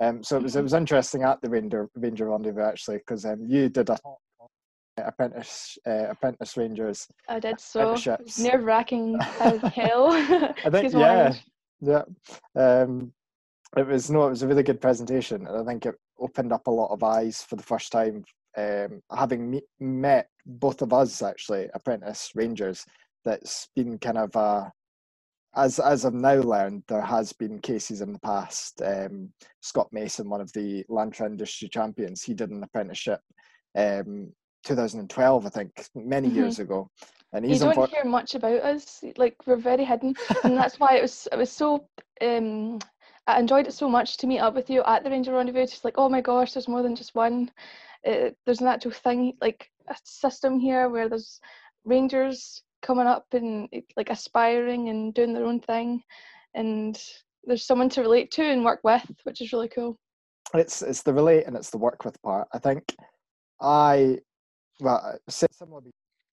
Um, 0.00 0.22
so 0.22 0.36
it 0.36 0.42
was 0.42 0.56
it 0.56 0.58
mm-hmm. 0.58 0.64
was 0.64 0.74
interesting 0.74 1.22
at 1.22 1.40
the 1.42 1.50
Ranger 1.50 1.88
Ranger 1.94 2.28
Rendezvous 2.28 2.62
actually 2.62 2.98
because 2.98 3.24
um, 3.24 3.46
you 3.46 3.68
did 3.68 3.88
a 3.88 3.98
apprentice 4.98 5.78
uh, 5.86 6.08
apprentice 6.10 6.56
rangers. 6.56 7.06
I 7.28 7.38
did 7.38 7.60
so 7.60 7.96
nerve 8.38 8.64
wracking 8.64 9.16
as 9.40 9.60
hell. 9.74 10.08
I 10.10 10.70
think 10.70 10.92
yeah, 10.92 11.34
yeah. 11.80 12.02
Um, 12.56 13.12
it 13.76 13.86
was 13.86 14.10
no, 14.10 14.26
it 14.26 14.30
was 14.30 14.42
a 14.42 14.48
really 14.48 14.62
good 14.62 14.80
presentation, 14.80 15.46
and 15.46 15.56
I 15.56 15.64
think 15.64 15.86
it 15.86 15.94
opened 16.18 16.52
up 16.52 16.66
a 16.66 16.70
lot 16.70 16.92
of 16.92 17.02
eyes 17.02 17.42
for 17.42 17.56
the 17.56 17.62
first 17.62 17.92
time. 17.92 18.24
Um, 18.54 19.00
having 19.10 19.50
me- 19.50 19.62
met 19.80 20.28
both 20.46 20.82
of 20.82 20.92
us 20.92 21.22
actually, 21.22 21.68
apprentice 21.74 22.30
rangers, 22.34 22.84
that's 23.24 23.68
been 23.76 23.98
kind 23.98 24.18
of 24.18 24.34
a 24.36 24.72
as 25.54 25.78
as 25.78 26.04
I've 26.04 26.14
now 26.14 26.34
learned, 26.34 26.82
there 26.88 27.02
has 27.02 27.32
been 27.32 27.60
cases 27.60 28.00
in 28.00 28.12
the 28.12 28.18
past. 28.20 28.80
Um, 28.82 29.30
Scott 29.60 29.88
Mason, 29.92 30.28
one 30.28 30.40
of 30.40 30.52
the 30.52 30.84
Lantra 30.88 31.26
Industry 31.26 31.68
champions, 31.68 32.22
he 32.22 32.34
did 32.34 32.50
an 32.50 32.62
apprenticeship, 32.62 33.20
um, 33.76 34.32
2012, 34.64 35.46
I 35.46 35.48
think, 35.50 35.86
many 35.94 36.28
mm-hmm. 36.28 36.36
years 36.36 36.58
ago, 36.58 36.88
and 37.32 37.48
you 37.48 37.58
don't 37.58 37.90
hear 37.90 38.04
much 38.04 38.34
about 38.34 38.62
us. 38.62 39.04
Like 39.16 39.36
we're 39.46 39.56
very 39.56 39.84
hidden, 39.84 40.14
and 40.44 40.56
that's 40.56 40.80
why 40.80 40.96
it 40.96 41.02
was 41.02 41.28
it 41.30 41.36
was 41.36 41.50
so. 41.50 41.86
Um, 42.20 42.78
I 43.26 43.38
enjoyed 43.38 43.68
it 43.68 43.72
so 43.72 43.88
much 43.88 44.16
to 44.16 44.26
meet 44.26 44.40
up 44.40 44.54
with 44.54 44.68
you 44.68 44.82
at 44.84 45.04
the 45.04 45.10
Ranger 45.10 45.32
Rendezvous. 45.32 45.66
Just 45.66 45.84
like, 45.84 45.94
oh 45.96 46.08
my 46.08 46.20
gosh, 46.20 46.52
there's 46.52 46.66
more 46.68 46.82
than 46.82 46.96
just 46.96 47.14
one. 47.14 47.50
Uh, 48.06 48.30
there's 48.44 48.60
an 48.60 48.66
actual 48.66 48.90
thing, 48.90 49.34
like 49.40 49.70
a 49.88 49.96
system 50.04 50.58
here 50.58 50.88
where 50.88 51.08
there's 51.08 51.40
rangers 51.84 52.62
coming 52.82 53.06
up 53.06 53.26
and 53.32 53.68
like 53.96 54.10
aspiring 54.10 54.88
and 54.88 55.14
doing 55.14 55.32
their 55.32 55.44
own 55.44 55.60
thing, 55.60 56.02
and 56.54 57.00
there's 57.44 57.64
someone 57.64 57.88
to 57.90 58.02
relate 58.02 58.30
to 58.32 58.44
and 58.44 58.64
work 58.64 58.80
with, 58.84 59.04
which 59.24 59.40
is 59.40 59.52
really 59.52 59.68
cool. 59.68 59.96
It's 60.54 60.82
it's 60.82 61.02
the 61.02 61.14
relate 61.14 61.46
and 61.46 61.56
it's 61.56 61.70
the 61.70 61.78
work 61.78 62.04
with 62.04 62.20
part. 62.22 62.48
I 62.52 62.58
think 62.58 62.94
I 63.60 64.18
well 64.80 65.18
similarly 65.28 65.92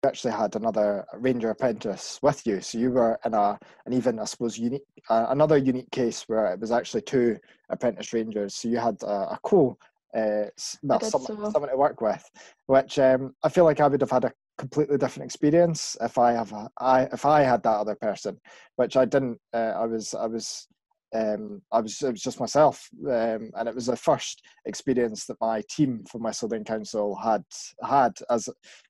you 0.04 0.08
actually 0.08 0.32
had 0.32 0.54
another 0.54 1.04
ranger 1.14 1.50
apprentice 1.50 2.18
with 2.22 2.46
you 2.46 2.60
so 2.60 2.78
you 2.78 2.90
were 2.90 3.18
in 3.24 3.32
a 3.32 3.58
and 3.86 3.94
even 3.94 4.18
i 4.18 4.24
suppose 4.24 4.58
unique 4.58 4.82
uh, 5.08 5.26
another 5.30 5.56
unique 5.56 5.90
case 5.90 6.24
where 6.26 6.52
it 6.52 6.60
was 6.60 6.70
actually 6.70 7.00
two 7.00 7.36
apprentice 7.70 8.12
rangers 8.12 8.54
so 8.54 8.68
you 8.68 8.76
had 8.76 8.96
a, 9.02 9.32
a 9.32 9.38
co 9.42 9.76
uh, 10.16 10.46
well, 10.82 11.00
someone, 11.00 11.44
so. 11.44 11.50
someone 11.50 11.70
to 11.70 11.76
work 11.76 12.00
with 12.00 12.28
which 12.66 12.98
um, 12.98 13.34
i 13.42 13.48
feel 13.48 13.64
like 13.64 13.80
i 13.80 13.88
would 13.88 14.00
have 14.00 14.10
had 14.10 14.24
a 14.24 14.32
completely 14.56 14.96
different 14.96 15.24
experience 15.24 15.96
if 16.00 16.18
i 16.18 16.32
have 16.32 16.52
a, 16.52 16.68
I 16.78 17.02
if 17.12 17.26
i 17.26 17.42
had 17.42 17.62
that 17.64 17.76
other 17.76 17.96
person 17.96 18.38
which 18.76 18.96
i 18.96 19.04
didn't 19.04 19.38
uh, 19.52 19.74
i 19.76 19.84
was 19.86 20.14
i 20.14 20.26
was 20.26 20.68
um, 21.14 21.62
I 21.72 21.80
was 21.80 22.02
it 22.02 22.10
was 22.10 22.22
just 22.22 22.40
myself, 22.40 22.88
um, 23.06 23.50
and 23.54 23.68
it 23.68 23.74
was 23.74 23.86
the 23.86 23.96
first 23.96 24.42
experience 24.66 25.26
that 25.26 25.40
my 25.40 25.62
team 25.70 26.04
from 26.10 26.22
my 26.22 26.32
Southern 26.32 26.64
Council 26.64 27.14
had 27.14 27.44
had 27.82 28.12
as 28.30 28.48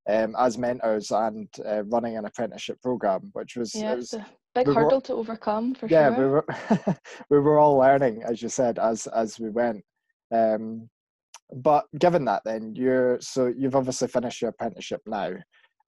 um, 0.09 0.35
as 0.39 0.57
mentors 0.57 1.11
and 1.11 1.49
uh, 1.67 1.85
running 1.85 2.17
an 2.17 2.25
apprenticeship 2.25 2.81
program, 2.83 3.31
which 3.35 3.57
was 3.57 3.75
yeah, 3.75 3.95
was, 3.95 4.15
a 4.15 4.27
big 4.55 4.69
we 4.69 4.75
hurdle 4.75 4.99
were, 4.99 5.03
to 5.03 5.13
overcome 5.13 5.75
for 5.75 5.87
yeah, 5.87 6.15
sure. 6.15 6.25
we 6.25 6.31
were 6.31 6.99
we 7.31 7.39
were 7.39 7.59
all 7.59 7.77
learning, 7.77 8.23
as 8.23 8.41
you 8.41 8.49
said, 8.49 8.79
as 8.79 9.07
as 9.09 9.39
we 9.39 9.51
went. 9.51 9.85
Um, 10.33 10.89
but 11.53 11.87
given 11.99 12.25
that, 12.27 12.43
then 12.45 12.75
you're 12.75 13.21
so 13.21 13.47
you've 13.47 13.77
obviously 13.77 14.09
finished 14.09 14.41
your 14.41 14.51
apprenticeship 14.51 15.03
now. 15.07 15.33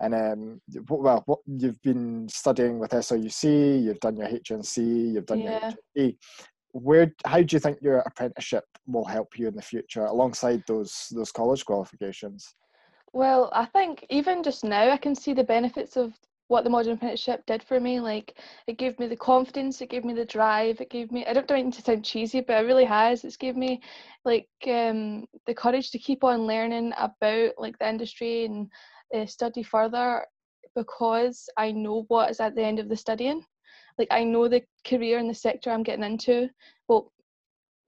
And 0.00 0.14
um, 0.14 0.60
well, 0.88 1.22
what, 1.24 1.38
you've 1.46 1.80
been 1.80 2.28
studying 2.28 2.78
with 2.78 2.90
SRUC, 2.90 3.82
you've 3.82 4.00
done 4.00 4.16
your 4.16 4.28
HNC, 4.28 5.14
you've 5.14 5.24
done 5.24 5.40
yeah. 5.40 5.72
your 5.96 6.08
HNC. 6.08 6.16
Where, 6.72 7.10
how 7.24 7.40
do 7.40 7.56
you 7.56 7.58
think 7.58 7.78
your 7.80 8.00
apprenticeship 8.00 8.64
will 8.86 9.06
help 9.06 9.38
you 9.38 9.48
in 9.48 9.56
the 9.56 9.62
future, 9.62 10.04
alongside 10.04 10.62
those 10.66 11.06
those 11.12 11.32
college 11.32 11.64
qualifications? 11.64 12.54
Well, 13.14 13.48
I 13.54 13.64
think 13.64 14.04
even 14.10 14.42
just 14.42 14.62
now, 14.62 14.90
I 14.90 14.98
can 14.98 15.14
see 15.14 15.32
the 15.32 15.44
benefits 15.44 15.96
of 15.96 16.12
what 16.48 16.64
the 16.64 16.70
modern 16.70 16.92
apprenticeship 16.92 17.44
did 17.46 17.62
for 17.62 17.80
me. 17.80 18.00
Like 18.00 18.38
it 18.66 18.78
gave 18.78 18.98
me 18.98 19.06
the 19.06 19.16
confidence, 19.16 19.80
it 19.80 19.90
gave 19.90 20.04
me 20.04 20.14
the 20.14 20.24
drive, 20.24 20.80
it 20.80 20.90
gave 20.90 21.10
me 21.10 21.26
I 21.26 21.32
don't 21.32 21.50
mean 21.50 21.70
to 21.72 21.82
sound 21.82 22.04
cheesy, 22.04 22.40
but 22.40 22.62
it 22.62 22.66
really 22.66 22.84
has. 22.84 23.24
It's 23.24 23.36
gave 23.36 23.56
me 23.56 23.82
like 24.24 24.48
um 24.66 25.26
the 25.46 25.54
courage 25.54 25.90
to 25.90 25.98
keep 25.98 26.24
on 26.24 26.46
learning 26.46 26.92
about 26.98 27.52
like 27.58 27.78
the 27.78 27.88
industry 27.88 28.44
and 28.44 28.70
uh, 29.14 29.26
study 29.26 29.62
further 29.62 30.24
because 30.74 31.48
I 31.56 31.72
know 31.72 32.04
what 32.08 32.30
is 32.30 32.40
at 32.40 32.54
the 32.54 32.64
end 32.64 32.78
of 32.78 32.88
the 32.88 32.96
studying. 32.96 33.44
Like 33.98 34.08
I 34.10 34.24
know 34.24 34.48
the 34.48 34.62
career 34.86 35.18
and 35.18 35.28
the 35.30 35.34
sector 35.34 35.70
I'm 35.70 35.82
getting 35.82 36.04
into. 36.04 36.48
Well, 36.86 37.12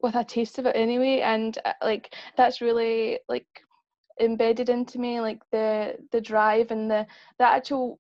with 0.01 0.15
a 0.15 0.25
taste 0.25 0.59
of 0.59 0.67
it 0.67 0.77
anyway, 0.77 1.21
and 1.21 1.59
uh, 1.65 1.73
like 1.83 2.15
that's 2.37 2.61
really 2.61 3.19
like 3.29 3.47
embedded 4.21 4.69
into 4.69 4.99
me, 4.99 5.21
like 5.21 5.41
the 5.53 5.97
the 6.13 6.21
drive 6.21 6.71
and 6.71 6.91
the 6.91 7.07
the 7.39 7.45
actual 7.45 7.99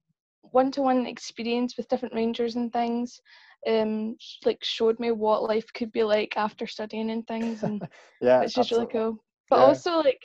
one 0.52 0.70
to 0.72 0.82
one 0.82 1.06
experience 1.06 1.76
with 1.76 1.88
different 1.88 2.14
rangers 2.14 2.56
and 2.56 2.72
things. 2.72 3.20
Um, 3.66 4.16
like 4.44 4.62
showed 4.62 5.00
me 5.00 5.10
what 5.10 5.42
life 5.42 5.66
could 5.74 5.90
be 5.90 6.04
like 6.04 6.34
after 6.36 6.66
studying 6.66 7.10
and 7.10 7.26
things, 7.26 7.64
and 7.64 7.82
yeah, 8.20 8.40
it's 8.40 8.54
just 8.54 8.70
absolutely. 8.70 8.98
really 8.98 9.10
cool. 9.10 9.24
But 9.50 9.56
yeah. 9.56 9.64
also 9.64 9.96
like 9.98 10.22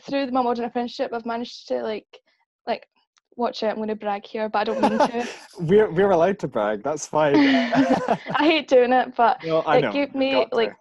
through 0.00 0.30
my 0.30 0.42
modern 0.42 0.66
apprenticeship, 0.66 1.12
I've 1.12 1.26
managed 1.26 1.68
to 1.68 1.82
like 1.82 2.06
like 2.66 2.86
watch 3.36 3.62
it. 3.62 3.68
I'm 3.68 3.76
going 3.76 3.88
to 3.88 3.94
brag 3.94 4.26
here, 4.26 4.48
but 4.48 4.58
I 4.60 4.64
don't 4.64 4.82
mean 4.82 4.98
to. 4.98 5.28
we're 5.60 5.90
we're 5.90 6.10
allowed 6.10 6.38
to 6.40 6.48
brag. 6.48 6.82
That's 6.82 7.06
fine. 7.06 7.36
I 7.36 8.16
hate 8.40 8.68
doing 8.68 8.92
it, 8.92 9.14
but 9.16 9.42
no, 9.44 9.60
it 9.66 9.92
gave 9.92 10.14
me 10.14 10.46
like 10.52 10.76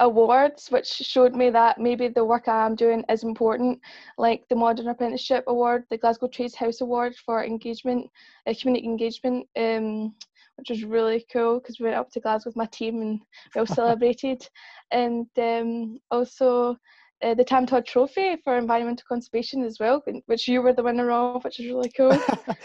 awards, 0.00 0.68
which 0.70 0.86
showed 0.86 1.34
me 1.34 1.50
that 1.50 1.78
maybe 1.78 2.08
the 2.08 2.24
work 2.24 2.48
I 2.48 2.66
am 2.66 2.74
doing 2.74 3.04
is 3.08 3.22
important. 3.22 3.80
Like 4.18 4.44
the 4.48 4.56
Modern 4.56 4.88
Apprenticeship 4.88 5.44
Award, 5.46 5.84
the 5.90 5.98
Glasgow 5.98 6.28
Trades 6.28 6.54
House 6.54 6.80
Award 6.80 7.14
for 7.16 7.44
engagement, 7.44 8.08
uh, 8.46 8.54
community 8.60 8.86
engagement. 8.86 9.46
Um, 9.56 10.14
which 10.56 10.70
was 10.70 10.84
really 10.84 11.22
cool 11.30 11.60
because 11.60 11.78
we 11.78 11.84
went 11.84 11.96
up 11.96 12.10
to 12.10 12.18
Glasgow 12.20 12.48
with 12.48 12.56
my 12.56 12.64
team 12.66 13.02
and 13.02 13.20
we 13.54 13.58
all 13.60 13.66
celebrated. 13.66 14.46
And 14.90 15.26
um, 15.36 15.98
also 16.10 16.78
uh, 17.22 17.34
the 17.34 17.44
Tam 17.44 17.66
Todd 17.66 17.86
Trophy 17.86 18.36
for 18.44 18.56
environmental 18.56 19.04
conservation 19.08 19.64
as 19.64 19.78
well, 19.78 20.02
which 20.26 20.46
you 20.48 20.62
were 20.62 20.72
the 20.72 20.82
winner 20.82 21.10
of, 21.10 21.44
which 21.44 21.60
is 21.60 21.66
really 21.66 21.90
cool. 21.96 22.12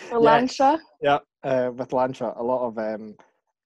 For 0.09 0.19
Lantra. 0.19 0.79
Yeah, 1.01 1.19
uh, 1.43 1.71
with 1.73 1.89
Lantra, 1.89 2.37
a 2.37 2.43
lot 2.43 2.67
of 2.67 2.77
um, 2.77 3.15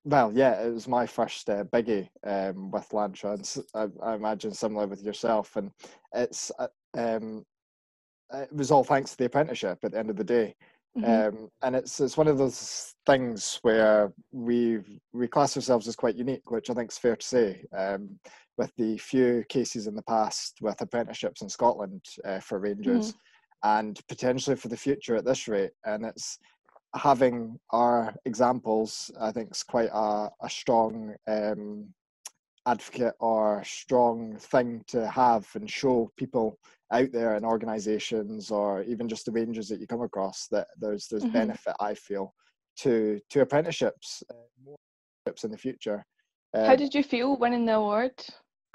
well, 0.06 0.32
yeah, 0.34 0.62
it 0.62 0.72
was 0.72 0.88
my 0.88 1.08
first 1.08 1.50
uh, 1.50 1.64
biggie 1.66 2.08
um, 2.26 2.70
with 2.70 2.88
Lantra, 2.90 3.34
and 3.34 3.66
I, 3.74 4.12
I, 4.12 4.16
imagine 4.16 4.54
similar 4.54 4.86
with 4.86 5.02
yourself. 5.02 5.56
And 5.56 5.72
it's 6.14 6.52
uh, 6.60 6.68
um, 6.96 7.44
it 8.32 8.54
was 8.54 8.70
all 8.70 8.84
thanks 8.84 9.12
to 9.12 9.18
the 9.18 9.26
apprenticeship 9.26 9.80
at 9.84 9.92
the 9.92 10.00
end 10.00 10.12
of 10.12 10.16
the 10.16 10.24
day. 10.24 10.56
Mm-hmm. 10.96 11.38
Um, 11.38 11.50
and 11.64 11.76
it's 11.76 12.00
it's 12.00 12.18
one 12.18 12.28
of 12.28 12.38
those 12.38 12.94
things 13.08 13.60
where 13.64 14.14
we 14.32 14.80
we 15.12 15.28
class 15.28 15.58
ourselves 15.58 15.88
as 15.88 15.96
quite 15.96 16.16
unique, 16.16 16.52
which 16.52 16.70
I 16.70 16.76
think 16.76 16.92
is 16.92 17.00
fair 17.00 17.16
to 17.16 17.26
say. 17.26 17.66
Um, 17.76 18.20
with 18.58 18.72
the 18.78 18.98
few 19.00 19.44
cases 19.50 19.88
in 19.88 19.96
the 19.96 20.04
past 20.04 20.60
with 20.62 20.80
apprenticeships 20.80 21.42
in 21.42 21.50
Scotland 21.50 22.02
uh, 22.24 22.40
for 22.40 22.60
Rangers, 22.60 23.12
mm. 23.12 23.16
and 23.64 24.00
potentially 24.08 24.56
for 24.56 24.70
the 24.70 24.78
future 24.78 25.16
at 25.16 25.26
this 25.26 25.48
rate. 25.48 25.72
And 25.84 26.06
it's 26.06 26.38
having 26.96 27.60
our 27.72 28.14
examples, 28.26 29.12
I 29.20 29.32
think, 29.32 29.52
is 29.52 29.64
quite 29.64 29.90
a, 29.94 30.30
a 30.42 30.50
strong 30.50 31.16
um, 31.28 31.94
advocate 32.66 33.14
or 33.20 33.64
strong 33.66 34.38
thing 34.38 34.84
to 34.88 35.08
have 35.08 35.48
and 35.56 35.70
show 35.70 36.12
people 36.18 36.58
out 36.92 37.12
there 37.12 37.36
in 37.36 37.46
organisations 37.46 38.52
or 38.52 38.82
even 38.84 39.08
just 39.08 39.26
the 39.26 39.32
Rangers 39.32 39.68
that 39.70 39.80
you 39.80 39.88
come 39.88 40.02
across 40.02 40.48
that 40.52 40.68
there's 40.80 41.08
there's 41.08 41.24
mm-hmm. 41.24 41.34
benefit 41.34 41.76
I 41.80 41.94
feel 41.94 42.34
to 42.78 43.20
to 43.30 43.42
apprenticeships, 43.42 44.24
uh, 44.30 44.36
more 44.64 44.78
apprenticeships 45.26 45.44
in 45.44 45.52
the 45.52 45.58
future. 45.58 46.04
How 46.54 46.72
um, 46.72 46.78
did 46.78 46.94
you 46.94 47.04
feel 47.04 47.38
winning 47.38 47.66
the 47.66 47.76
award? 47.76 48.14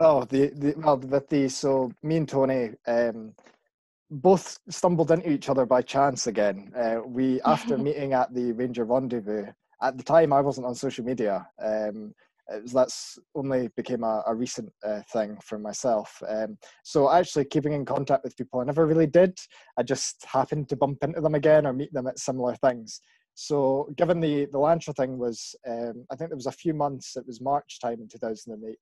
Oh, 0.01 0.25
the, 0.25 0.49
the 0.49 0.75
well 0.77 0.99
with 0.99 1.29
the 1.29 1.49
so 1.49 1.93
me 2.03 2.19
and 2.19 2.29
Toni 2.29 2.71
um, 2.87 3.35
both 4.11 4.59
stumbled 4.69 5.11
into 5.11 5.31
each 5.31 5.49
other 5.49 5.65
by 5.65 5.83
chance 5.83 6.27
again. 6.27 6.73
Uh, 6.77 7.01
we 7.07 7.41
after 7.45 7.79
meeting 7.79 8.13
at 8.13 8.33
the 8.35 8.53
Ranger 8.53 8.85
Rendezvous. 8.85 9.47
At 9.83 9.97
the 9.97 10.05
time, 10.05 10.33
I 10.33 10.41
wasn't 10.41 10.67
on 10.67 10.75
social 10.75 11.05
media. 11.05 11.47
Um, 11.63 12.13
was, 12.53 12.73
that's 12.73 13.19
only 13.35 13.69
became 13.77 14.03
a, 14.03 14.23
a 14.27 14.35
recent 14.35 14.71
uh, 14.85 15.01
thing 15.13 15.39
for 15.43 15.59
myself. 15.59 16.21
Um, 16.29 16.59
so 16.83 17.11
actually 17.11 17.45
keeping 17.45 17.73
in 17.73 17.85
contact 17.85 18.25
with 18.25 18.37
people, 18.37 18.61
I 18.61 18.65
never 18.65 18.87
really 18.87 19.07
did. 19.07 19.39
I 19.79 19.83
just 19.83 20.25
happened 20.25 20.69
to 20.69 20.77
bump 20.77 21.03
into 21.03 21.21
them 21.21 21.35
again 21.35 21.67
or 21.67 21.73
meet 21.73 21.93
them 21.93 22.07
at 22.07 22.19
similar 22.19 22.57
things. 22.57 23.01
So 23.35 23.89
given 23.97 24.21
the 24.21 24.47
the 24.47 24.59
Lantra 24.59 24.95
thing 24.95 25.17
was, 25.17 25.55
um, 25.67 26.05
I 26.11 26.17
think 26.17 26.31
there 26.31 26.37
was 26.37 26.47
a 26.47 26.53
few 26.53 26.75
months. 26.75 27.17
It 27.17 27.27
was 27.27 27.41
March 27.41 27.79
time 27.81 28.01
in 28.01 28.09
2008. 28.09 28.77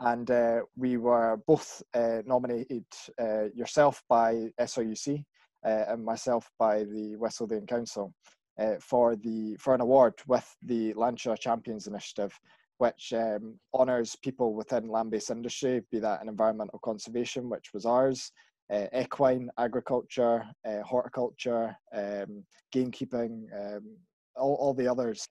19 0.00 0.16
and 0.16 0.30
uh, 0.30 0.60
we 0.76 0.96
were 0.96 1.40
both 1.46 1.82
uh, 1.94 2.22
nominated 2.26 2.84
uh, 3.20 3.44
yourself 3.54 4.02
by 4.08 4.48
SRUC 4.60 5.24
uh, 5.64 5.84
and 5.88 6.04
myself 6.04 6.50
by 6.58 6.84
the 6.84 7.16
West 7.16 7.40
Lothian 7.40 7.66
Council 7.66 8.12
uh, 8.60 8.74
for 8.80 9.16
the 9.16 9.56
for 9.58 9.74
an 9.74 9.80
award 9.80 10.14
with 10.26 10.46
the 10.62 10.92
Lantra 10.94 11.38
Champions 11.38 11.86
Initiative, 11.86 12.38
which 12.78 13.12
um, 13.14 13.58
honours 13.74 14.16
people 14.22 14.54
within 14.54 14.88
land-based 14.88 15.30
industry, 15.30 15.82
be 15.90 15.98
that 15.98 16.22
in 16.22 16.28
environmental 16.28 16.78
conservation, 16.80 17.48
which 17.48 17.72
was 17.72 17.86
ours, 17.86 18.32
uh, 18.72 18.86
equine 18.94 19.50
agriculture, 19.58 20.44
horticulture, 20.84 21.76
um, 21.94 22.44
gamekeeping, 22.74 23.46
um, 23.54 23.96
all, 24.36 24.54
all 24.54 24.74
the 24.74 24.88
others. 24.88 25.26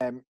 Um, 0.00 0.22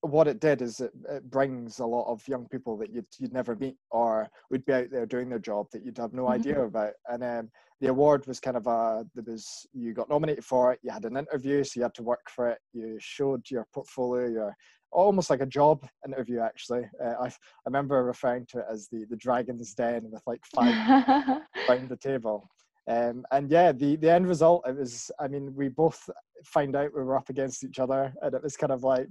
what 0.00 0.28
it 0.28 0.40
did 0.40 0.62
is 0.62 0.80
it, 0.80 0.92
it, 1.10 1.30
brings 1.30 1.78
a 1.78 1.86
lot 1.86 2.10
of 2.10 2.26
young 2.26 2.46
people 2.48 2.76
that 2.78 2.90
you'd, 2.90 3.06
you'd 3.18 3.34
never 3.34 3.54
meet 3.56 3.76
or 3.90 4.28
would 4.50 4.64
be 4.64 4.72
out 4.72 4.90
there 4.90 5.04
doing 5.04 5.28
their 5.28 5.38
job 5.38 5.66
that 5.72 5.84
you'd 5.84 5.98
have 5.98 6.14
no 6.14 6.22
mm-hmm. 6.22 6.32
idea 6.32 6.62
about. 6.62 6.92
And 7.06 7.22
um, 7.22 7.50
the 7.80 7.88
award 7.88 8.26
was 8.26 8.40
kind 8.40 8.56
of 8.56 8.66
a, 8.66 9.04
there 9.14 9.24
was, 9.26 9.66
you 9.74 9.92
got 9.92 10.08
nominated 10.08 10.44
for 10.44 10.72
it, 10.72 10.80
you 10.82 10.90
had 10.90 11.04
an 11.04 11.18
interview, 11.18 11.62
so 11.64 11.72
you 11.76 11.82
had 11.82 11.94
to 11.94 12.02
work 12.02 12.30
for 12.34 12.48
it, 12.48 12.58
you 12.72 12.96
showed 12.98 13.42
your 13.50 13.66
portfolio, 13.74 14.28
your 14.28 14.56
almost 14.90 15.28
like 15.28 15.42
a 15.42 15.46
job 15.46 15.86
interview 16.06 16.40
actually. 16.40 16.88
Uh, 17.02 17.14
I, 17.20 17.26
I 17.26 17.32
remember 17.66 18.02
referring 18.04 18.46
to 18.46 18.60
it 18.60 18.66
as 18.70 18.88
the, 18.88 19.04
the 19.10 19.16
dragon's 19.16 19.74
den 19.74 20.10
with 20.10 20.22
like 20.26 20.40
five 20.54 20.74
around 21.68 21.88
the 21.88 21.96
table. 21.96 22.48
Um, 22.88 23.26
and 23.32 23.50
yeah, 23.50 23.72
the, 23.72 23.96
the 23.96 24.10
end 24.10 24.26
result, 24.26 24.66
it 24.66 24.76
was, 24.76 25.10
I 25.20 25.28
mean, 25.28 25.54
we 25.54 25.68
both 25.68 26.08
find 26.44 26.74
out 26.74 26.94
we 26.94 27.02
were 27.02 27.18
up 27.18 27.28
against 27.28 27.64
each 27.64 27.78
other 27.78 28.14
and 28.22 28.34
it 28.34 28.42
was 28.42 28.56
kind 28.56 28.72
of 28.72 28.82
like. 28.82 29.08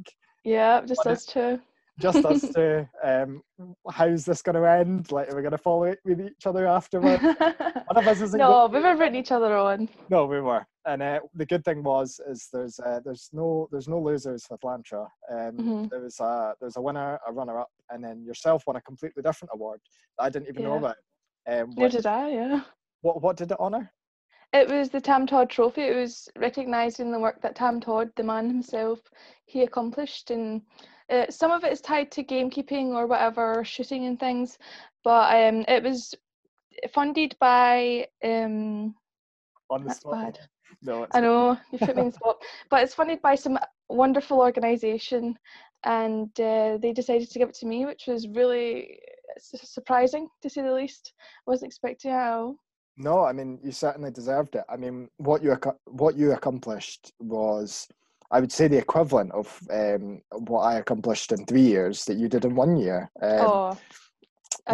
Yeah, 0.47 0.81
just 0.85 1.05
us 1.05 1.25
two. 1.25 1.59
Just 1.99 2.23
us 2.25 2.41
two. 2.55 2.87
Um, 3.03 3.41
how's 3.89 4.23
this 4.23 4.43
going 4.43 4.55
to 4.55 4.69
end? 4.69 5.11
Like, 5.11 5.29
are 5.29 5.35
we 5.35 5.41
going 5.41 5.51
to 5.51 5.57
follow 5.57 5.85
it 5.85 5.97
with 6.05 6.21
each 6.21 6.45
other 6.45 6.67
afterwards? 6.67 7.23
One 7.23 7.97
of 7.97 8.07
us 8.07 8.21
isn't. 8.21 8.37
No, 8.37 8.67
we 8.67 8.79
were 8.79 8.95
rooting 8.95 9.15
each 9.15 9.31
other 9.31 9.57
on. 9.57 9.89
No, 10.07 10.27
we 10.27 10.39
were. 10.39 10.63
And 10.85 11.01
uh, 11.01 11.21
the 11.33 11.47
good 11.47 11.65
thing 11.65 11.81
was, 11.81 12.21
is 12.29 12.49
there's 12.53 12.79
uh, 12.79 12.99
there's 13.03 13.29
no 13.33 13.67
there's 13.71 13.87
no 13.87 13.99
losers 13.99 14.45
with 14.49 14.61
Lantra. 14.61 15.07
Um, 15.27 15.37
mm-hmm. 15.57 15.85
There 15.87 16.01
was 16.01 16.19
a 16.19 16.53
there's 16.61 16.77
a 16.77 16.81
winner, 16.81 17.19
a 17.27 17.33
runner 17.33 17.59
up, 17.59 17.69
and 17.89 18.03
then 18.03 18.23
yourself 18.23 18.61
won 18.67 18.75
a 18.75 18.81
completely 18.81 19.23
different 19.23 19.49
award 19.55 19.79
that 20.19 20.25
I 20.25 20.29
didn't 20.29 20.49
even 20.49 20.61
yeah. 20.61 20.67
know 20.67 20.77
about. 20.77 20.95
Um, 21.49 21.71
Neither 21.75 21.97
did 21.97 22.05
I. 22.05 22.29
Yeah. 22.29 22.61
What 23.01 23.23
what 23.23 23.37
did 23.37 23.51
it 23.51 23.59
honour? 23.59 23.91
It 24.53 24.69
was 24.69 24.89
the 24.89 25.01
Tam 25.01 25.27
Todd 25.27 25.49
Trophy. 25.49 25.81
It 25.81 25.95
was 25.95 26.29
recognising 26.37 27.11
the 27.11 27.19
work 27.19 27.41
that 27.41 27.55
Tam 27.55 27.81
Todd, 27.81 28.11
the 28.15 28.23
man 28.23 28.47
himself, 28.47 28.99
he 29.45 29.63
accomplished, 29.63 30.31
and 30.31 30.61
uh, 31.09 31.25
some 31.29 31.51
of 31.51 31.63
it 31.63 31.71
is 31.71 31.81
tied 31.81 32.11
to 32.11 32.23
gamekeeping 32.23 32.95
or 32.95 33.07
whatever, 33.07 33.63
shooting 33.63 34.05
and 34.05 34.19
things. 34.19 34.57
But 35.03 35.35
um, 35.35 35.65
it 35.67 35.83
was 35.83 36.15
funded 36.93 37.35
by. 37.39 38.07
Um, 38.23 38.95
On 39.69 39.83
the 39.83 39.93
spot. 39.93 40.13
Bad. 40.13 40.39
No, 40.81 41.07
I 41.11 41.19
know 41.19 41.57
you 41.71 41.79
put 41.79 41.95
me 41.95 42.03
in 42.03 42.11
spot, 42.11 42.41
but 42.69 42.83
it's 42.83 42.93
funded 42.93 43.21
by 43.21 43.35
some 43.35 43.59
wonderful 43.89 44.39
organisation, 44.39 45.37
and 45.83 46.29
uh, 46.39 46.77
they 46.77 46.93
decided 46.93 47.29
to 47.29 47.39
give 47.39 47.49
it 47.49 47.55
to 47.55 47.65
me, 47.65 47.85
which 47.85 48.05
was 48.07 48.27
really 48.29 48.99
surprising 49.37 50.29
to 50.41 50.49
say 50.49 50.61
the 50.61 50.71
least. 50.71 51.13
I 51.47 51.51
wasn't 51.51 51.71
expecting 51.71 52.11
it 52.11 52.15
at 52.15 52.31
all. 52.31 52.57
No, 52.97 53.23
I 53.23 53.31
mean 53.31 53.59
you 53.63 53.71
certainly 53.71 54.11
deserved 54.11 54.55
it. 54.55 54.63
I 54.69 54.75
mean 54.75 55.09
what 55.17 55.43
you 55.43 55.55
what 55.85 56.17
you 56.17 56.31
accomplished 56.31 57.13
was, 57.19 57.87
I 58.31 58.39
would 58.39 58.51
say, 58.51 58.67
the 58.67 58.77
equivalent 58.77 59.31
of 59.31 59.59
um, 59.71 60.21
what 60.31 60.61
I 60.61 60.75
accomplished 60.79 61.31
in 61.31 61.45
three 61.45 61.61
years 61.61 62.05
that 62.05 62.17
you 62.17 62.27
did 62.27 62.45
in 62.45 62.55
one 62.55 62.77
year. 62.77 63.09
Um, 63.21 63.39
oh. 63.39 63.77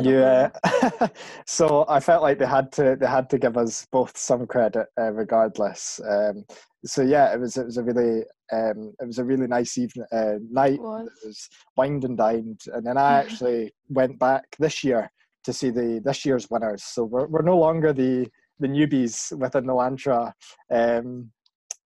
Yeah, 0.02 0.50
so 1.46 1.86
I 1.88 2.00
felt 2.00 2.24
like 2.24 2.40
they 2.40 2.48
had 2.48 2.72
to 2.74 2.98
they 3.00 3.06
had 3.06 3.30
to 3.30 3.38
give 3.38 3.58
us 3.58 3.86
both 3.92 4.18
some 4.18 4.48
credit, 4.48 4.88
uh, 5.00 5.12
regardless. 5.12 6.00
Um, 6.10 6.46
so 6.84 7.04
yeah, 7.04 7.32
it 7.32 7.40
was 7.40 7.58
it 7.58 7.66
was 7.66 7.78
a 7.78 7.84
really 7.84 8.24
um, 8.52 8.94
it 9.00 9.06
was 9.06 9.20
a 9.20 9.24
really 9.24 9.46
nice 9.46 9.78
evening 9.78 10.06
uh, 10.12 10.36
night. 10.50 10.74
It 10.74 10.82
was. 10.82 11.08
it 11.24 11.28
was 11.28 11.50
wined 11.78 12.06
and 12.06 12.18
dined, 12.18 12.62
and 12.74 12.86
then 12.86 12.98
I 12.98 13.20
actually 13.20 13.72
went 13.90 14.18
back 14.18 14.46
this 14.58 14.84
year 14.84 15.12
to 15.44 15.54
see 15.54 15.70
the 15.70 16.02
this 16.04 16.26
year's 16.26 16.50
winners. 16.50 16.84
So 16.84 17.04
we're 17.04 17.28
we're 17.28 17.42
no 17.42 17.58
longer 17.58 17.94
the 17.94 18.28
the 18.60 18.68
newbies 18.68 19.38
within 19.38 19.66
the 19.66 19.74
Lantra 19.74 20.32
um, 20.72 21.32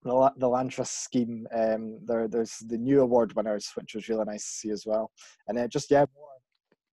the, 0.04 0.32
the 0.38 0.48
Lantra 0.48 0.86
scheme. 0.86 1.48
Um, 1.56 2.00
there 2.06 2.28
there's 2.28 2.58
the 2.68 2.78
new 2.78 3.02
award 3.02 3.34
winners, 3.36 3.72
which 3.76 3.96
was 3.96 4.10
really 4.10 4.26
nice 4.26 4.44
to 4.44 4.52
see 4.52 4.70
as 4.72 4.86
well. 4.86 5.12
And 5.48 5.58
then 5.58 5.70
just 5.70 5.92
yeah, 5.92 6.06
more 6.16 6.30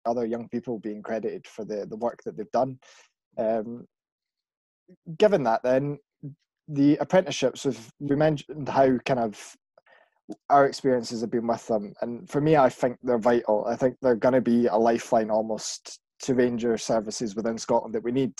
other 0.04 0.26
young 0.26 0.48
people 0.48 0.78
being 0.78 1.02
credited 1.02 1.46
for 1.46 1.64
the 1.64 1.86
the 1.86 1.96
work 1.96 2.22
that 2.24 2.36
they've 2.36 2.50
done. 2.52 2.78
Um, 3.38 3.86
given 5.18 5.42
that, 5.44 5.62
then 5.62 5.98
the 6.68 6.96
apprenticeships, 6.96 7.66
we 7.98 8.16
mentioned 8.16 8.68
how 8.68 8.98
kind 8.98 9.20
of 9.20 9.56
our 10.48 10.66
experiences 10.66 11.20
have 11.20 11.30
been 11.30 11.46
with 11.46 11.66
them, 11.66 11.92
and 12.00 12.28
for 12.28 12.40
me, 12.40 12.56
I 12.56 12.68
think 12.68 12.98
they're 13.02 13.18
vital. 13.18 13.66
I 13.68 13.76
think 13.76 13.96
they're 14.00 14.16
going 14.16 14.34
to 14.34 14.40
be 14.40 14.66
a 14.66 14.76
lifeline 14.76 15.30
almost 15.30 16.00
to 16.22 16.34
ranger 16.34 16.76
services 16.78 17.34
within 17.34 17.58
Scotland 17.58 17.94
that 17.94 18.02
we 18.04 18.12
need. 18.12 18.32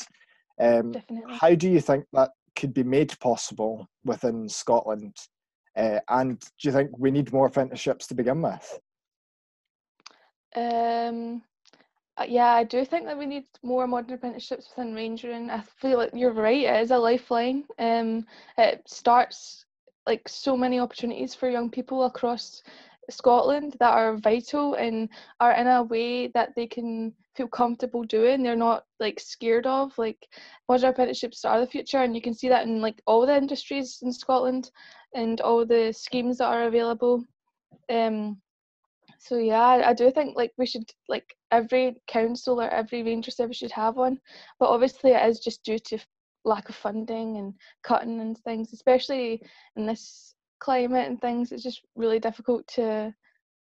Um, 0.61 0.93
Definitely. 0.93 1.35
How 1.41 1.55
do 1.55 1.69
you 1.69 1.81
think 1.81 2.05
that 2.13 2.31
could 2.57 2.75
be 2.75 2.83
made 2.83 3.19
possible 3.21 3.89
within 4.05 4.49
Scotland? 4.49 5.17
Uh, 5.77 6.01
and 6.09 6.39
do 6.41 6.69
you 6.69 6.73
think 6.73 6.91
we 6.99 7.11
need 7.11 7.33
more 7.33 7.47
apprenticeships 7.47 8.07
to 8.07 8.15
begin 8.15 8.43
with? 8.43 8.81
Um, 10.55 11.43
uh, 12.19 12.27
yeah, 12.29 12.53
I 12.53 12.65
do 12.65 12.85
think 12.85 13.07
that 13.07 13.17
we 13.17 13.25
need 13.25 13.45
more 13.63 13.87
modern 13.87 14.13
apprenticeships 14.13 14.69
within 14.77 14.95
rangering. 14.95 15.51
I 15.51 15.63
feel 15.81 15.97
like 15.97 16.11
you're 16.13 16.33
right; 16.33 16.65
it 16.65 16.83
is 16.83 16.91
a 16.91 16.99
lifeline. 16.99 17.65
Um, 17.79 18.27
it 18.59 18.83
starts 18.87 19.65
like 20.07 20.29
so 20.29 20.57
many 20.57 20.79
opportunities 20.79 21.35
for 21.35 21.49
young 21.49 21.71
people 21.71 22.05
across 22.05 22.63
Scotland 23.11 23.77
that 23.81 23.93
are 23.93 24.17
vital 24.17 24.75
and 24.75 25.09
are 25.41 25.53
in 25.53 25.67
a 25.67 25.83
way 25.83 26.29
that 26.29 26.51
they 26.55 26.67
can 26.67 27.13
feel 27.35 27.49
comfortable 27.49 28.05
doing. 28.05 28.43
They're 28.43 28.57
not 28.57 28.85
like 29.01 29.19
scared 29.19 29.67
of. 29.67 29.97
Like 29.99 30.29
modern 30.69 30.91
apprenticeships 30.91 31.45
are 31.45 31.61
the 31.61 31.67
future, 31.67 31.99
and 31.99 32.15
you 32.15 32.23
can 32.23 32.35
see 32.35 32.49
that 32.49 32.67
in 32.67 32.81
like 32.81 33.03
all 33.07 33.27
the 33.27 33.37
industries 33.37 33.99
in 34.03 34.13
Scotland 34.13 34.71
and 35.15 35.41
all 35.41 35.67
the 35.67 35.93
schemes 35.93 36.39
that 36.39 36.47
are 36.47 36.65
available. 36.65 37.25
Um, 37.91 38.41
so 39.19 39.37
yeah, 39.37 39.83
I 39.87 39.93
do 39.95 40.11
think 40.11 40.37
like 40.37 40.53
we 40.59 40.67
should 40.67 40.91
like 41.09 41.37
every 41.51 41.97
council 42.07 42.61
or 42.61 42.69
every 42.69 43.03
ranger 43.03 43.31
service 43.31 43.57
should 43.57 43.73
have 43.73 43.97
one, 43.97 44.19
but 44.59 44.69
obviously 44.69 45.13
it 45.13 45.27
is 45.29 45.41
just 45.41 45.65
due 45.65 45.79
to 45.79 45.99
lack 46.45 46.69
of 46.69 46.75
funding 46.75 47.37
and 47.37 47.55
cutting 47.83 48.21
and 48.21 48.37
things, 48.39 48.73
especially 48.73 49.43
in 49.77 49.87
this 49.87 50.35
climate 50.63 51.09
and 51.09 51.21
things. 51.21 51.51
It's 51.51 51.63
just 51.63 51.83
really 51.97 52.21
difficult 52.21 52.67
to 52.69 53.13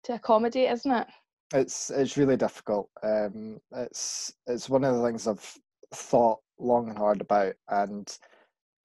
to 0.05 0.15
accommodate, 0.15 0.71
isn't 0.71 0.91
it? 0.91 1.07
It's 1.55 1.91
it's 1.91 2.17
really 2.17 2.37
difficult. 2.37 2.91
Um, 3.03 3.61
it's 3.77 4.33
it's 4.47 4.69
one 4.69 4.85
of 4.85 4.97
the 4.97 5.07
things 5.07 5.27
I've 5.29 5.57
thought 5.95 6.41
long 6.59 6.89
and 6.89 6.99
hard 6.99 7.21
about, 7.21 7.55
and 7.69 8.19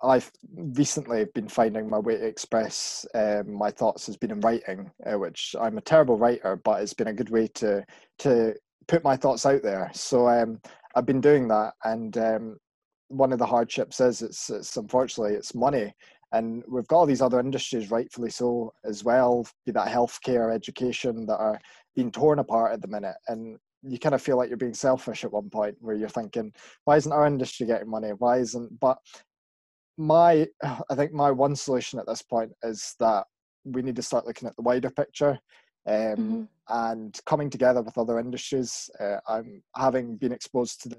I've 0.04 0.32
recently 0.56 1.26
been 1.34 1.48
finding 1.48 1.90
my 1.90 1.98
way 1.98 2.18
to 2.18 2.26
express 2.26 3.06
um, 3.16 3.52
my 3.52 3.72
thoughts 3.72 4.06
has 4.06 4.16
been 4.16 4.32
in 4.32 4.42
writing, 4.42 4.92
uh, 5.06 5.18
which 5.18 5.56
I'm 5.60 5.80
a 5.80 5.82
terrible 5.82 6.18
writer, 6.18 6.56
but 6.64 6.82
it's 6.82 6.94
been 6.94 7.08
a 7.08 7.14
good 7.14 7.30
way 7.30 7.48
to 7.56 7.84
to 8.20 8.54
put 8.88 9.04
my 9.04 9.18
thoughts 9.18 9.46
out 9.46 9.64
there. 9.64 9.90
So 9.94 10.28
um, 10.30 10.62
I've 10.96 11.08
been 11.08 11.22
doing 11.22 11.48
that, 11.48 11.74
and 11.84 12.16
um, 12.18 12.58
one 13.08 13.32
of 13.32 13.40
the 13.40 13.46
hardships 13.46 14.00
is 14.02 14.22
it's, 14.22 14.50
it's 14.50 14.78
unfortunately 14.78 15.36
it's 15.36 15.56
money, 15.56 15.94
and 16.32 16.64
we've 16.68 16.88
got 16.88 16.98
all 16.98 17.06
these 17.06 17.22
other 17.22 17.40
industries, 17.40 17.92
rightfully 17.92 18.30
so, 18.30 18.74
as 18.84 19.04
well, 19.04 19.48
be 19.66 19.72
that 19.72 19.88
healthcare, 19.88 20.54
education, 20.54 21.26
that 21.26 21.38
are 21.38 21.60
being 21.96 22.12
torn 22.12 22.40
apart 22.40 22.74
at 22.74 22.82
the 22.82 22.88
minute, 22.88 23.16
and 23.28 23.58
you 23.84 23.98
kind 23.98 24.16
of 24.16 24.22
feel 24.22 24.38
like 24.38 24.50
you're 24.50 24.58
being 24.58 24.74
selfish 24.74 25.24
at 25.24 25.32
one 25.32 25.50
point 25.50 25.76
where 25.80 25.96
you're 25.96 26.10
thinking 26.10 26.52
why 26.86 26.98
isn't 26.98 27.12
our 27.12 27.28
industry 27.28 27.66
getting 27.68 27.90
money? 27.90 28.10
Why 28.10 28.40
isn't 28.40 28.80
but 28.80 28.98
my 29.98 30.48
i 30.90 30.96
think 30.96 31.12
my 31.12 31.32
one 31.32 31.56
solution 31.56 32.00
at 32.00 32.08
this 32.08 32.22
point 32.22 32.52
is 32.64 32.96
that 33.00 33.26
we 33.66 33.82
need 33.82 33.96
to 33.96 34.02
start 34.02 34.26
looking 34.26 34.48
at 34.48 34.56
the 34.56 34.62
wider 34.62 34.90
picture. 34.90 35.38
Um, 35.86 35.96
mm-hmm. 35.96 36.44
and 36.68 37.18
coming 37.26 37.50
together 37.50 37.82
with 37.82 37.98
other 37.98 38.20
industries 38.20 38.90
uh, 39.00 39.20
i'm 39.26 39.64
having 39.78 40.18
been 40.18 40.34
exposed 40.34 40.82
to 40.82 40.90
the 40.90 40.98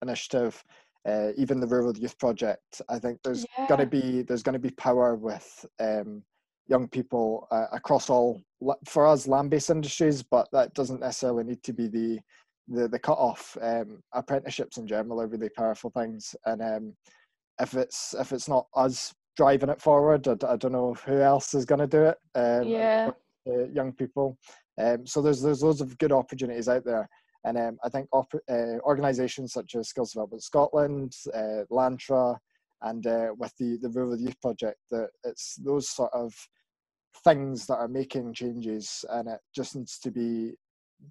initiative 0.00 0.64
uh, 1.08 1.28
even 1.36 1.60
the 1.60 1.66
rural 1.66 1.96
youth 1.96 2.18
project 2.18 2.82
i 2.88 2.98
think 2.98 3.18
there's 3.22 3.46
yeah. 3.58 3.66
going 3.68 3.80
to 3.80 3.86
be 3.86 4.22
there's 4.22 4.42
going 4.42 4.52
to 4.52 4.58
be 4.58 4.70
power 4.72 5.14
with 5.14 5.64
um, 5.80 6.22
young 6.66 6.88
people 6.88 7.48
uh, 7.50 7.66
across 7.72 8.10
all 8.10 8.40
for 8.86 9.06
us 9.06 9.26
land-based 9.26 9.70
industries 9.70 10.22
but 10.22 10.48
that 10.52 10.72
doesn't 10.74 11.00
necessarily 11.00 11.44
need 11.44 11.62
to 11.62 11.72
be 11.72 11.88
the 11.88 12.18
the, 12.68 12.86
the 12.86 12.98
cut 12.98 13.18
off 13.18 13.56
um, 13.62 14.00
apprenticeships 14.12 14.76
in 14.76 14.86
general 14.86 15.20
are 15.20 15.26
really 15.26 15.48
powerful 15.48 15.90
things 15.90 16.36
and 16.46 16.62
um, 16.62 16.94
if 17.60 17.74
it's 17.74 18.14
if 18.14 18.32
it's 18.32 18.48
not 18.48 18.66
us 18.74 19.12
driving 19.36 19.70
it 19.70 19.80
forward, 19.80 20.26
I, 20.28 20.52
I 20.52 20.56
don't 20.56 20.72
know 20.72 20.94
who 21.06 21.20
else 21.20 21.54
is 21.54 21.64
going 21.64 21.80
to 21.80 21.86
do 21.86 22.04
it. 22.04 22.18
Um, 22.34 22.68
yeah, 22.68 23.10
uh, 23.48 23.68
young 23.72 23.92
people. 23.92 24.36
Um, 24.78 25.06
so 25.06 25.22
there's 25.22 25.40
there's 25.42 25.62
loads 25.62 25.80
of 25.80 25.96
good 25.98 26.12
opportunities 26.12 26.68
out 26.68 26.84
there, 26.84 27.08
and 27.44 27.58
um, 27.58 27.78
I 27.84 27.88
think 27.88 28.08
op- 28.12 28.34
uh, 28.50 28.78
organisations 28.82 29.52
such 29.52 29.74
as 29.74 29.88
Skills 29.88 30.12
Development 30.12 30.42
Scotland, 30.42 31.14
uh, 31.34 31.64
Lantra, 31.70 32.36
and 32.82 33.06
uh, 33.06 33.28
with 33.36 33.54
the 33.58 33.78
the 33.80 33.90
Rural 33.90 34.18
Youth 34.18 34.40
Project, 34.40 34.78
that 34.90 35.10
it's 35.24 35.56
those 35.56 35.88
sort 35.88 36.12
of 36.12 36.34
things 37.24 37.66
that 37.66 37.76
are 37.76 37.88
making 37.88 38.34
changes, 38.34 39.04
and 39.10 39.28
it 39.28 39.40
just 39.54 39.76
needs 39.76 39.98
to 40.00 40.10
be 40.10 40.54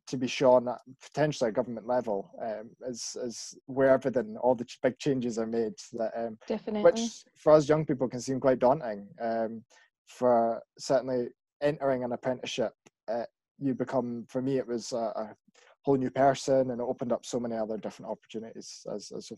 to 0.07 0.17
be 0.17 0.27
shown 0.27 0.67
at 0.67 0.79
potentially 1.01 1.49
a 1.49 1.53
government 1.53 1.87
level 1.87 2.31
um, 2.41 2.69
as 2.87 3.15
as 3.23 3.53
where 3.65 3.89
everything 3.89 4.37
all 4.41 4.55
the 4.55 4.65
big 4.83 4.97
changes 4.99 5.37
are 5.37 5.47
made 5.47 5.73
that 5.93 6.11
um, 6.15 6.37
definitely. 6.47 6.83
which 6.83 7.23
for 7.35 7.53
us 7.53 7.67
young 7.67 7.85
people 7.85 8.07
can 8.07 8.21
seem 8.21 8.39
quite 8.39 8.59
daunting 8.59 9.07
um, 9.21 9.63
for 10.07 10.61
certainly 10.77 11.29
entering 11.61 12.03
an 12.03 12.11
apprenticeship 12.11 12.73
uh, 13.11 13.23
you 13.59 13.73
become 13.73 14.25
for 14.29 14.41
me 14.41 14.57
it 14.57 14.67
was 14.67 14.91
a, 14.91 14.97
a, 14.97 15.35
whole 15.83 15.97
new 15.97 16.09
person 16.09 16.71
and 16.71 16.81
it 16.81 16.83
opened 16.83 17.11
up 17.11 17.25
so 17.25 17.39
many 17.39 17.55
other 17.55 17.77
different 17.77 18.11
opportunities 18.11 18.85
as, 18.93 19.11
as 19.15 19.31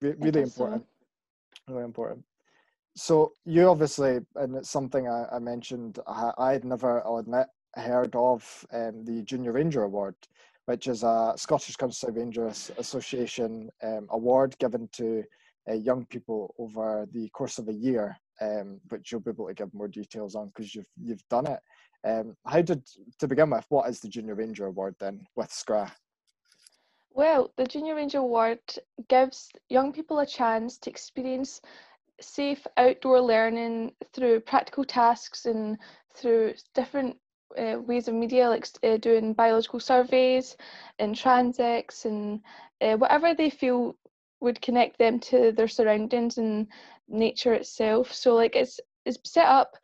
really 0.00 0.42
important 0.42 0.84
so. 1.66 1.72
really 1.74 1.84
important 1.84 2.24
so 2.96 3.32
you 3.44 3.68
obviously 3.68 4.18
and 4.36 4.56
it's 4.56 4.70
something 4.70 5.08
i, 5.08 5.26
I 5.32 5.38
mentioned 5.38 5.98
I, 6.06 6.32
I 6.38 6.52
had 6.52 6.64
never 6.64 7.04
i'll 7.06 7.18
admit 7.18 7.46
heard 7.80 8.14
of 8.16 8.66
um, 8.72 9.04
the 9.04 9.22
Junior 9.22 9.52
Ranger 9.52 9.82
Award, 9.82 10.14
which 10.66 10.88
is 10.88 11.02
a 11.02 11.34
Scottish 11.36 11.76
Council 11.76 12.10
Rangers 12.10 12.70
Association 12.78 13.70
um, 13.82 14.06
award 14.10 14.56
given 14.58 14.88
to 14.92 15.22
uh, 15.68 15.74
young 15.74 16.04
people 16.06 16.54
over 16.58 17.06
the 17.12 17.28
course 17.30 17.58
of 17.58 17.68
a 17.68 17.72
year, 17.72 18.16
um, 18.40 18.80
which 18.88 19.10
you'll 19.10 19.20
be 19.20 19.30
able 19.30 19.48
to 19.48 19.54
give 19.54 19.72
more 19.74 19.88
details 19.88 20.34
on 20.34 20.46
because 20.46 20.74
you've 20.74 20.88
you've 21.00 21.26
done 21.28 21.46
it. 21.46 21.60
Um, 22.06 22.36
how 22.46 22.62
did 22.62 22.86
to 23.18 23.26
begin 23.26 23.50
with? 23.50 23.66
What 23.68 23.90
is 23.90 23.98
the 23.98 24.08
Junior 24.08 24.36
Ranger 24.36 24.66
Award 24.66 24.94
then 25.00 25.26
with 25.34 25.50
SCRA? 25.50 25.90
Well, 27.10 27.50
the 27.56 27.66
Junior 27.66 27.96
Ranger 27.96 28.18
Award 28.18 28.60
gives 29.08 29.50
young 29.68 29.92
people 29.92 30.20
a 30.20 30.26
chance 30.26 30.78
to 30.78 30.90
experience 30.90 31.60
safe 32.20 32.64
outdoor 32.76 33.20
learning 33.20 33.92
through 34.12 34.40
practical 34.40 34.84
tasks 34.84 35.46
and 35.46 35.78
through 36.14 36.54
different 36.74 37.16
uh, 37.58 37.78
ways 37.80 38.06
of 38.06 38.14
media, 38.14 38.48
like 38.48 38.68
uh, 38.84 38.98
doing 38.98 39.32
biological 39.32 39.80
surveys 39.80 40.56
and 41.00 41.16
transects 41.16 42.04
and 42.04 42.40
uh, 42.82 42.96
whatever 42.96 43.34
they 43.34 43.50
feel 43.50 43.96
would 44.40 44.60
connect 44.60 44.98
them 44.98 45.18
to 45.18 45.50
their 45.52 45.68
surroundings 45.68 46.38
and 46.38 46.68
nature 47.08 47.54
itself. 47.54 48.12
So, 48.12 48.34
like, 48.34 48.54
it's 48.54 48.78
it's 49.04 49.18
set 49.24 49.46
up 49.46 49.76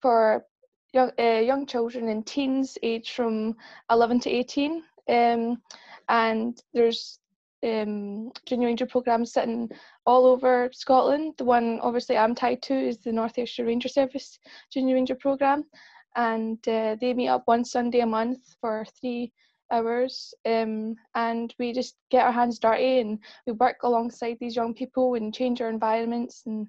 for 0.00 0.46
young 0.92 1.10
uh, 1.18 1.40
young 1.40 1.66
children 1.66 2.08
and 2.08 2.26
teens 2.26 2.76
aged 2.82 3.14
from 3.14 3.54
11 3.90 4.20
to 4.20 4.30
18, 4.30 4.82
um, 5.08 5.62
and 6.08 6.62
there's 6.72 7.18
um, 7.62 8.32
junior 8.46 8.66
ranger 8.68 8.86
programs 8.86 9.32
sitting 9.32 9.70
all 10.06 10.26
over 10.26 10.70
Scotland. 10.72 11.34
The 11.38 11.44
one 11.44 11.78
obviously 11.80 12.16
I'm 12.16 12.34
tied 12.34 12.62
to 12.62 12.74
is 12.74 12.98
the 12.98 13.12
North 13.12 13.38
Ayrshire 13.38 13.66
Ranger 13.66 13.88
Service 13.88 14.38
Junior 14.72 14.94
Ranger 14.94 15.14
program, 15.14 15.64
and 16.16 16.58
uh, 16.68 16.96
they 17.00 17.14
meet 17.14 17.28
up 17.28 17.42
one 17.46 17.64
Sunday 17.64 18.00
a 18.00 18.06
month 18.06 18.40
for 18.60 18.84
three 19.00 19.32
hours, 19.70 20.34
um, 20.46 20.96
and 21.14 21.54
we 21.58 21.72
just 21.72 21.96
get 22.10 22.26
our 22.26 22.32
hands 22.32 22.58
dirty 22.58 23.00
and 23.00 23.18
we 23.46 23.52
work 23.52 23.76
alongside 23.82 24.36
these 24.40 24.56
young 24.56 24.74
people 24.74 25.14
and 25.14 25.34
change 25.34 25.60
our 25.60 25.70
environments 25.70 26.42
and 26.46 26.66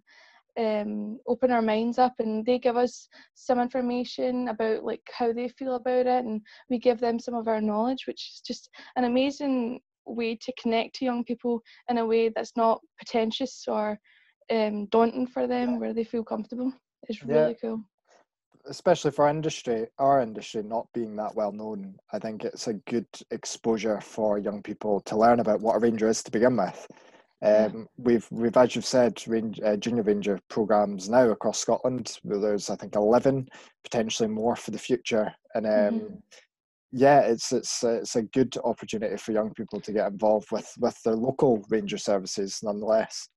um, 0.60 1.18
open 1.28 1.52
our 1.52 1.62
minds 1.62 1.98
up 1.98 2.14
and 2.20 2.46
they 2.46 2.60
give 2.60 2.78
us 2.78 3.08
some 3.36 3.60
information 3.60 4.50
about 4.50 4.84
like 4.84 5.02
how 5.12 5.32
they 5.32 5.48
feel 5.48 5.76
about 5.76 6.08
it 6.08 6.26
and 6.26 6.42
we 6.70 6.78
give 6.78 7.00
them 7.00 7.20
some 7.20 7.36
of 7.36 7.48
our 7.48 7.62
knowledge 7.62 8.06
which 8.06 8.30
is 8.34 8.42
just 8.46 8.70
an 8.96 9.06
amazing 9.06 9.80
way 10.06 10.36
to 10.36 10.54
connect 10.62 10.96
to 10.96 11.06
young 11.06 11.24
people 11.24 11.62
in 11.90 11.98
a 11.98 12.06
way 12.06 12.30
that's 12.30 12.56
not 12.58 12.82
pretentious 12.98 13.66
or 13.68 14.00
um, 14.52 14.86
daunting 14.88 15.28
for 15.28 15.48
them, 15.48 15.80
where 15.80 15.94
they 15.94 16.04
feel 16.04 16.24
comfortable. 16.24 16.72
It's 17.08 17.24
really 17.24 17.52
yeah. 17.52 17.70
cool. 17.70 17.84
Especially 18.66 19.12
for 19.12 19.28
industry, 19.28 19.88
our 19.98 20.22
industry 20.22 20.62
not 20.62 20.88
being 20.94 21.16
that 21.16 21.34
well 21.36 21.52
known, 21.52 21.96
I 22.14 22.20
think 22.20 22.44
it's 22.44 22.68
a 22.68 22.74
good 22.74 23.08
exposure 23.32 24.00
for 24.02 24.38
young 24.38 24.62
people 24.62 25.00
to 25.02 25.18
learn 25.18 25.40
about 25.40 25.62
what 25.62 25.76
a 25.76 25.80
ranger 25.80 26.08
is 26.08 26.22
to 26.24 26.32
begin 26.32 26.58
with. 26.58 26.88
Um. 27.44 27.88
We've, 27.98 28.28
we've, 28.30 28.56
as 28.56 28.76
you've 28.76 28.86
said, 28.86 29.22
range, 29.28 29.60
uh, 29.66 29.76
junior 29.76 30.04
ranger 30.04 30.40
programs 30.50 31.10
now 31.10 31.30
across 31.30 31.60
Scotland. 31.60 32.20
There's, 32.24 32.70
I 32.70 32.76
think, 32.76 32.96
eleven, 32.96 33.48
potentially 33.84 34.30
more 34.30 34.56
for 34.56 34.72
the 34.72 34.78
future, 34.78 35.34
and 35.56 35.66
um, 35.66 35.72
mm-hmm 35.72 36.16
yeah, 36.92 37.22
it's 37.22 37.52
it's 37.52 37.84
it's 37.84 38.16
a 38.16 38.24
good 38.24 38.56
opportunity 38.64 39.16
for 39.18 39.32
young 39.32 39.54
people 39.54 39.80
to 39.80 39.94
get 39.94 40.12
involved 40.12 40.52
with 40.52 40.70
with 40.80 41.02
their 41.04 41.16
local 41.16 41.66
ranger 41.70 41.98
services, 41.98 42.60
nonetheless. 42.64 43.30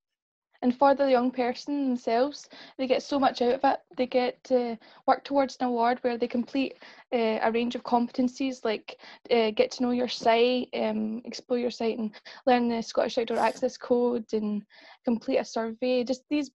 And 0.64 0.74
for 0.74 0.94
the 0.94 1.11
young 1.11 1.31
person 1.31 1.85
themselves, 1.85 2.48
they 2.79 2.87
get 2.87 3.03
so 3.03 3.20
much 3.20 3.42
out 3.42 3.53
of 3.53 3.61
it. 3.64 3.81
They 3.98 4.07
get 4.07 4.42
to 4.44 4.79
work 5.07 5.22
towards 5.22 5.59
an 5.61 5.66
award 5.66 5.98
where 6.00 6.16
they 6.16 6.27
complete 6.27 6.79
uh, 7.12 7.38
a 7.42 7.53
range 7.53 7.74
of 7.74 7.83
competencies 7.83 8.64
like 8.64 8.98
uh, 9.31 9.50
get 9.50 9.72
to 9.72 9.83
know 9.83 9.90
your 9.90 10.09
site, 10.09 10.70
um, 10.72 11.20
explore 11.27 11.59
your 11.59 11.70
site, 11.70 11.98
and 11.98 12.12
learn 12.46 12.70
the 12.70 12.81
Scottish 12.81 13.18
Outdoor 13.18 13.40
Access 13.40 13.77
Code 13.77 14.24
and 14.33 14.62
complete 15.05 15.37
a 15.37 15.44
survey. 15.44 16.03
Just 16.03 16.24
these 16.31 16.50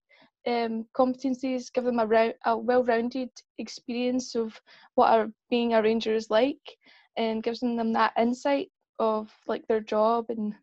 um, 0.48 0.88
competencies 0.98 1.72
give 1.72 1.84
them 1.84 2.00
a, 2.00 2.34
a 2.46 2.58
well-rounded 2.58 3.30
experience 3.60 4.34
of 4.34 4.60
what 4.96 5.14
a, 5.14 5.32
being 5.52 5.76
a 5.76 5.84
ranger 5.84 6.16
is 6.16 6.32
like 6.32 6.78
and 7.16 7.44
gives 7.44 7.60
them 7.60 7.94
that 7.94 8.14
insight 8.18 8.72
of 8.98 9.32
like 9.46 9.68
their 9.68 9.82
job 9.82 10.26
and 10.30 10.56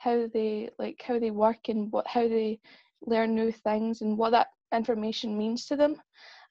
how 0.00 0.26
they 0.32 0.70
like 0.78 1.02
how 1.06 1.18
they 1.18 1.30
work 1.30 1.68
and 1.68 1.92
what 1.92 2.06
how 2.06 2.26
they 2.26 2.58
learn 3.06 3.34
new 3.34 3.52
things 3.52 4.00
and 4.00 4.16
what 4.16 4.30
that 4.30 4.48
information 4.74 5.36
means 5.36 5.66
to 5.66 5.76
them. 5.76 5.96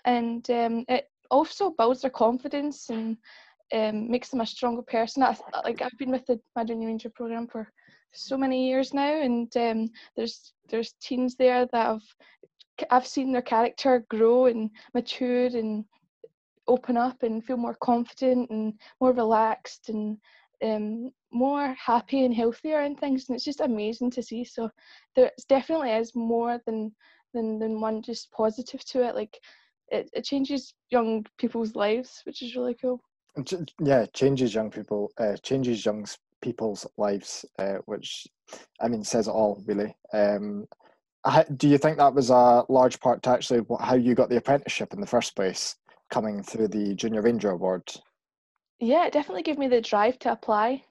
And 0.06 0.50
um, 0.52 0.86
it 0.88 1.10
also 1.32 1.72
builds 1.72 2.02
their 2.02 2.12
confidence 2.12 2.90
and 2.90 3.18
um, 3.74 4.10
makes 4.10 4.30
them 4.30 4.42
a 4.42 4.46
stronger 4.46 4.84
person. 4.84 5.24
I, 5.24 5.36
like 5.64 5.82
i've 5.82 5.98
been 5.98 6.12
with 6.12 6.26
the 6.26 6.40
junior 6.66 6.88
ranger 6.88 7.10
program 7.10 7.48
for 7.48 7.72
so 8.14 8.38
many 8.38 8.68
years 8.68 8.94
now 8.94 9.22
and 9.22 9.56
um, 9.58 9.90
there's 10.16 10.54
there's 10.70 10.94
teens 11.02 11.36
there 11.36 11.68
that 11.72 11.86
have 11.86 12.02
I've 12.92 13.08
seen 13.08 13.32
their 13.32 13.42
character 13.42 14.06
grow 14.10 14.46
and 14.46 14.70
mature 14.94 15.48
and 15.48 15.86
open 16.68 16.98
up 16.98 17.24
and 17.24 17.44
feel 17.44 17.58
more 17.58 17.76
confident 17.82 18.50
and 18.52 18.74
more 19.02 19.12
relaxed 19.12 19.90
and 19.90 20.18
um, 20.64 21.12
more 21.32 21.74
happy 21.74 22.26
and 22.26 22.34
healthier 22.34 22.80
and 22.80 23.00
things 23.00 23.28
and 23.28 23.36
it's 23.36 23.46
just 23.46 23.62
amazing 23.62 24.12
to 24.12 24.24
see. 24.24 24.44
So 24.44 24.70
there 25.16 25.32
definitely 25.48 25.92
is 25.92 26.16
more 26.16 26.60
than 26.66 26.94
than 27.34 27.60
than 27.60 27.80
one 27.80 28.02
just 28.02 28.32
positive 28.32 28.84
to 28.86 29.04
it. 29.04 29.16
Like 29.16 29.40
it, 29.90 30.10
it 30.14 30.26
changes 30.26 30.74
young 30.90 31.26
people's 31.38 31.76
lives 31.76 32.22
which 32.26 32.42
is 32.42 32.56
really 32.56 32.76
cool. 32.76 33.02
Yeah 33.80 34.06
changes 34.14 34.54
young 34.54 34.72
people 34.72 35.12
uh, 35.18 35.38
changes 35.44 35.86
young 35.86 36.06
people's 36.42 36.88
lives 36.98 37.46
uh, 37.60 37.80
which 37.86 38.26
i 38.82 38.88
mean 38.88 39.04
says 39.04 39.28
it 39.28 39.32
all 39.32 39.62
really. 39.68 39.96
Um, 40.14 40.68
do 41.58 41.68
you 41.68 41.78
think 41.78 41.98
that 41.98 42.14
was 42.14 42.30
a 42.30 42.64
large 42.70 43.00
part 43.00 43.22
to 43.24 43.30
actually 43.30 43.66
how 43.82 43.96
you 43.96 44.16
got 44.16 44.30
the 44.30 44.38
apprenticeship 44.38 44.94
in 44.94 45.02
the 45.02 45.08
first 45.08 45.36
place, 45.36 45.76
coming 46.10 46.42
through 46.42 46.70
the 46.70 46.96
Junior 46.96 47.22
Ranger 47.22 47.52
Award? 47.52 47.84
Yeah, 48.80 49.06
it 49.06 49.14
definitely 49.14 49.44
gave 49.44 49.58
me 49.58 49.68
the 49.68 49.82
drive 49.82 50.20
to 50.20 50.32
apply. 50.32 50.84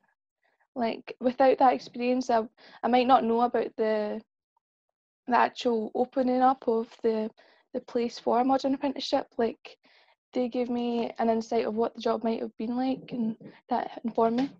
Like 0.74 1.16
without 1.20 1.58
that 1.58 1.72
experience, 1.72 2.30
I 2.30 2.42
I 2.82 2.88
might 2.88 3.06
not 3.06 3.24
know 3.24 3.40
about 3.42 3.74
the 3.76 4.20
the 5.26 5.36
actual 5.36 5.90
opening 5.94 6.42
up 6.42 6.64
of 6.68 6.88
the 7.02 7.30
the 7.74 7.80
place 7.80 8.18
for 8.18 8.40
a 8.40 8.44
modern 8.44 8.74
apprenticeship. 8.74 9.26
Like 9.38 9.76
they 10.32 10.48
gave 10.48 10.68
me 10.68 11.10
an 11.18 11.30
insight 11.30 11.64
of 11.64 11.74
what 11.74 11.94
the 11.94 12.00
job 12.02 12.22
might 12.22 12.40
have 12.40 12.56
been 12.58 12.76
like, 12.76 13.10
and 13.10 13.36
that 13.70 14.00
informed 14.04 14.36
me. 14.36 14.50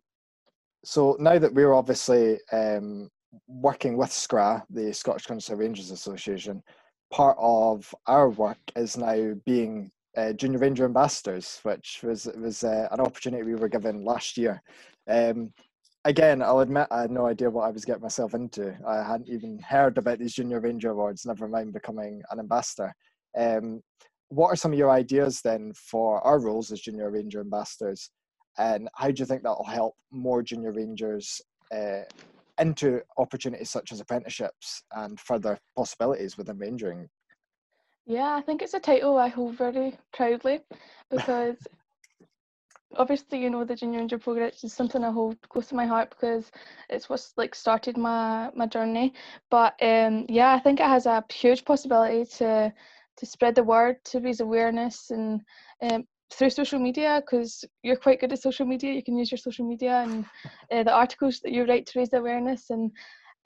So 0.85 1.17
now 1.19 1.39
that 1.39 1.53
we're 1.53 1.75
obviously 1.75 2.39
um, 2.53 3.11
working 3.47 3.97
with 3.97 4.11
SCRA, 4.11 4.65
the 4.71 4.93
Scottish 4.95 5.27
Council 5.27 5.57
Rangers 5.57 5.91
Association, 5.91 6.63
part 7.11 7.37
of 7.39 7.95
our 8.07 8.31
work 8.31 8.59
is 8.77 8.97
now 8.97 9.35
being 9.45 9.91
uh, 10.17 10.33
Junior 10.33 10.59
Ranger 10.59 10.85
ambassadors, 10.85 11.61
which 11.63 12.01
was 12.03 12.27
was 12.37 12.65
uh, 12.65 12.89
an 12.91 13.01
opportunity 13.01 13.43
we 13.43 13.55
were 13.55 13.69
given 13.69 14.05
last 14.05 14.37
year. 14.37 14.63
Um, 15.09 15.53
again, 16.05 16.43
I'll 16.43 16.61
admit 16.61 16.89
I 16.91 17.03
had 17.03 17.11
no 17.11 17.27
idea 17.27 17.51
what 17.51 17.67
I 17.67 17.71
was 17.71 17.85
getting 17.85 18.03
myself 18.03 18.35
into. 18.35 18.77
I 18.87 19.03
hadn't 19.03 19.29
even 19.29 19.59
heard 19.59 19.99
about 19.99 20.19
these 20.19 20.35
Junior 20.35 20.61
Ranger 20.61 20.91
Awards, 20.91 21.27
never 21.27 21.49
mind 21.49 21.73
becoming 21.73 22.23
an 22.31 22.39
ambassador. 22.39 22.93
Um, 23.37 23.83
what 24.29 24.49
are 24.49 24.57
some 24.57 24.73
of 24.73 24.79
your 24.79 24.91
ideas 24.91 25.41
then 25.41 25.73
for 25.75 26.21
our 26.27 26.39
roles 26.39 26.71
as 26.73 26.81
Junior 26.81 27.11
Ranger 27.11 27.41
ambassadors? 27.41 28.11
And 28.59 28.89
how 28.95 29.11
do 29.11 29.21
you 29.21 29.27
think 29.27 29.43
that 29.43 29.57
will 29.57 29.65
help 29.65 29.95
more 30.11 30.43
Junior 30.43 30.73
Rangers 30.73 31.41
uh, 31.75 32.03
into 32.59 33.01
opportunities 33.17 33.71
such 33.71 33.93
as 33.93 34.01
apprenticeships 34.01 34.83
and 34.93 35.19
further 35.21 35.59
possibilities 35.77 36.37
within 36.37 36.59
rangering? 36.59 37.07
Yeah, 38.09 38.35
I 38.35 38.41
think 38.41 38.63
it's 38.63 38.73
a 38.73 38.81
title 38.81 39.19
I 39.19 39.29
hold 39.29 39.59
very 39.59 39.95
proudly 40.15 40.61
because 41.11 41.59
obviously 42.97 43.39
you 43.39 43.51
know 43.51 43.65
the 43.67 43.77
junior 43.77 43.99
ranger 43.99 44.19
program 44.19 44.51
is 44.63 44.73
something 44.73 45.05
I 45.05 45.11
hold 45.11 45.37
close 45.51 45.67
to 45.69 45.75
my 45.75 45.85
heart 45.85 46.09
because 46.09 46.51
it's 46.89 47.11
what's 47.11 47.35
like 47.37 47.55
started 47.55 47.99
my 47.99 48.51
my 48.55 48.67
journey. 48.67 49.13
But 49.51 49.75
um, 49.83 50.25
yeah, 50.31 50.55
I 50.55 50.59
think 50.59 50.81
it 50.81 50.87
has 50.87 51.05
a 51.05 51.23
huge 51.31 51.67
possibility 51.67 52.25
to 52.39 52.73
to 53.19 53.27
spread 53.27 53.55
the 53.55 53.63
word, 53.63 54.03
to 54.05 54.21
raise 54.21 54.41
awareness, 54.41 55.11
and 55.11 55.43
um, 55.83 56.05
through 56.33 56.49
social 56.49 56.79
media 56.79 57.21
because 57.23 57.63
you're 57.83 57.97
quite 57.97 58.21
good 58.21 58.33
at 58.33 58.41
social 58.41 58.65
media. 58.65 58.95
You 58.95 59.03
can 59.03 59.19
use 59.19 59.31
your 59.31 59.39
social 59.39 59.69
media 59.69 59.99
and 59.99 60.25
uh, 60.73 60.83
the 60.83 60.95
articles 60.95 61.41
that 61.41 61.53
you 61.53 61.67
write 61.67 61.85
to 61.89 61.99
raise 61.99 62.15
awareness 62.15 62.71
and 62.71 62.91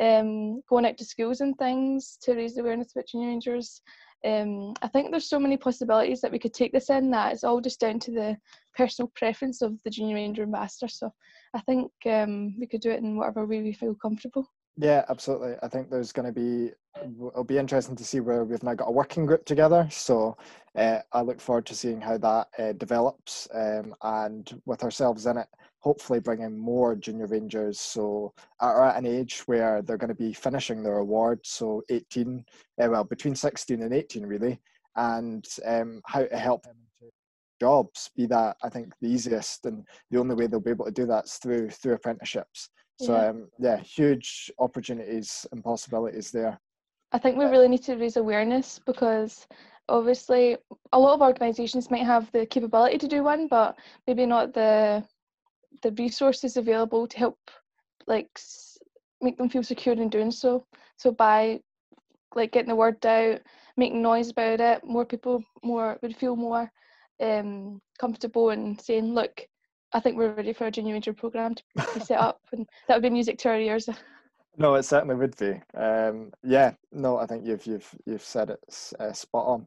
um, 0.00 0.62
going 0.68 0.86
out 0.86 0.98
to 0.98 1.04
schools 1.04 1.40
and 1.40 1.56
things 1.58 2.16
to 2.22 2.34
raise 2.34 2.56
awareness 2.58 2.92
about 2.92 3.08
junior 3.08 3.28
rangers. 3.28 3.82
Um, 4.24 4.74
I 4.82 4.88
think 4.88 5.10
there's 5.10 5.28
so 5.28 5.40
many 5.40 5.56
possibilities 5.56 6.20
that 6.20 6.30
we 6.30 6.38
could 6.38 6.54
take 6.54 6.72
this 6.72 6.90
in 6.90 7.10
that 7.10 7.32
it's 7.32 7.44
all 7.44 7.60
just 7.60 7.80
down 7.80 7.98
to 8.00 8.12
the 8.12 8.36
personal 8.76 9.10
preference 9.16 9.62
of 9.62 9.76
the 9.84 9.90
junior 9.90 10.14
ranger 10.14 10.44
ambassador. 10.44 10.88
So 10.88 11.12
I 11.54 11.60
think 11.60 11.90
um, 12.06 12.54
we 12.58 12.66
could 12.66 12.80
do 12.80 12.90
it 12.90 13.00
in 13.00 13.16
whatever 13.16 13.44
way 13.46 13.62
we 13.62 13.72
feel 13.72 13.94
comfortable. 13.94 14.46
Yeah, 14.76 15.04
absolutely. 15.08 15.54
I 15.62 15.68
think 15.68 15.90
there's 15.90 16.12
going 16.12 16.26
to 16.26 16.32
be, 16.32 16.72
it'll 17.04 17.44
be 17.44 17.58
interesting 17.58 17.96
to 17.96 18.04
see 18.04 18.20
where 18.20 18.44
we've 18.44 18.62
now 18.62 18.74
got 18.74 18.88
a 18.88 18.92
working 18.92 19.26
group 19.26 19.44
together. 19.44 19.86
So 19.90 20.36
uh, 20.76 21.00
I 21.12 21.20
look 21.20 21.40
forward 21.40 21.66
to 21.66 21.74
seeing 21.74 22.00
how 22.00 22.16
that 22.18 22.48
uh, 22.58 22.72
develops 22.72 23.48
um, 23.52 23.94
and 24.02 24.60
with 24.64 24.82
ourselves 24.82 25.26
in 25.26 25.36
it, 25.36 25.48
hopefully 25.82 26.20
bringing 26.20 26.56
more 26.56 26.94
junior 26.94 27.26
rangers. 27.26 27.78
So 27.78 28.32
are 28.60 28.88
at 28.88 28.96
an 28.96 29.06
age 29.06 29.42
where 29.46 29.82
they're 29.82 29.98
going 29.98 30.08
to 30.08 30.14
be 30.14 30.32
finishing 30.32 30.82
their 30.82 30.98
award. 30.98 31.40
So 31.42 31.82
18, 31.90 32.44
uh, 32.80 32.88
well, 32.88 33.04
between 33.04 33.34
16 33.34 33.82
and 33.82 33.92
18, 33.92 34.24
really, 34.24 34.60
and 34.96 35.44
um, 35.66 36.00
how 36.06 36.24
to 36.24 36.38
help 36.38 36.62
them 36.62 36.76
into 37.00 37.12
jobs. 37.60 38.10
Be 38.16 38.26
that, 38.26 38.56
I 38.62 38.68
think, 38.68 38.92
the 39.00 39.08
easiest 39.08 39.66
and 39.66 39.84
the 40.10 40.18
only 40.18 40.36
way 40.36 40.46
they'll 40.46 40.60
be 40.60 40.70
able 40.70 40.84
to 40.84 40.92
do 40.92 41.06
that 41.06 41.24
is 41.24 41.34
through 41.34 41.70
through 41.70 41.94
apprenticeships. 41.94 42.70
So 43.00 43.14
yeah. 43.14 43.28
Um, 43.28 43.48
yeah, 43.58 43.78
huge 43.78 44.52
opportunities 44.60 45.46
and 45.50 45.64
possibilities 45.64 46.30
there. 46.30 46.60
I 47.10 47.18
think 47.18 47.36
we 47.36 47.44
really 47.44 47.68
need 47.68 47.82
to 47.84 47.96
raise 47.96 48.16
awareness 48.16 48.80
because 48.86 49.46
obviously 49.88 50.56
a 50.92 50.98
lot 50.98 51.14
of 51.14 51.20
organisations 51.20 51.90
might 51.90 52.04
have 52.04 52.30
the 52.32 52.46
capability 52.46 52.98
to 52.98 53.08
do 53.08 53.24
one, 53.24 53.48
but 53.48 53.76
maybe 54.06 54.24
not 54.24 54.54
the 54.54 55.04
the 55.82 55.92
resources 55.92 56.56
available 56.56 57.06
to 57.06 57.18
help 57.18 57.38
like 58.06 58.28
make 59.20 59.38
them 59.38 59.48
feel 59.48 59.62
secure 59.62 59.94
in 59.94 60.08
doing 60.08 60.30
so. 60.30 60.66
So 60.96 61.12
by 61.12 61.60
like 62.34 62.52
getting 62.52 62.68
the 62.68 62.76
word 62.76 63.04
out, 63.06 63.40
making 63.76 64.02
noise 64.02 64.30
about 64.30 64.60
it, 64.60 64.84
more 64.84 65.04
people 65.04 65.42
more 65.62 65.98
would 66.02 66.16
feel 66.16 66.36
more 66.36 66.70
um, 67.20 67.80
comfortable 67.98 68.50
and 68.50 68.80
saying, 68.80 69.14
look, 69.14 69.46
I 69.92 70.00
think 70.00 70.16
we're 70.16 70.34
ready 70.34 70.52
for 70.52 70.66
a 70.66 70.70
junior 70.70 70.94
major 70.94 71.12
program 71.12 71.54
to 71.54 71.62
be 71.94 72.00
set 72.00 72.18
up, 72.18 72.40
and 72.52 72.66
that 72.88 72.94
would 72.94 73.02
be 73.02 73.10
music 73.10 73.38
to 73.38 73.50
our 73.50 73.58
ears. 73.58 73.88
No, 74.56 74.74
it 74.74 74.82
certainly 74.82 75.14
would 75.14 75.36
be. 75.36 75.60
Um, 75.74 76.32
yeah, 76.42 76.72
no, 76.90 77.18
I 77.18 77.26
think 77.26 77.46
you've 77.46 77.66
you've 77.66 77.94
you've 78.06 78.22
said 78.22 78.50
it 78.50 78.92
uh, 78.98 79.12
spot 79.12 79.46
on. 79.46 79.66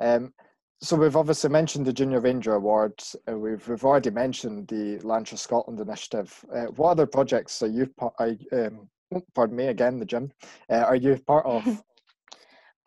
Um, 0.00 0.32
so 0.80 0.96
we've 0.96 1.16
obviously 1.16 1.50
mentioned 1.50 1.86
the 1.86 1.92
Junior 1.92 2.20
Ranger 2.20 2.54
Awards. 2.54 3.16
Uh, 3.28 3.38
we've 3.38 3.66
we've 3.68 3.84
already 3.84 4.10
mentioned 4.10 4.68
the 4.68 4.98
Lancashire 5.00 5.38
Scotland 5.38 5.80
initiative. 5.80 6.44
Uh, 6.54 6.66
what 6.76 6.90
other 6.90 7.06
projects 7.06 7.62
are 7.62 7.68
you? 7.68 7.88
Are, 7.98 8.32
um, 8.52 8.88
pardon 9.34 9.56
me 9.56 9.66
again, 9.66 9.98
the 9.98 10.04
gym. 10.04 10.30
Uh, 10.68 10.84
are 10.86 10.96
you 10.96 11.16
part 11.26 11.46
of? 11.46 11.66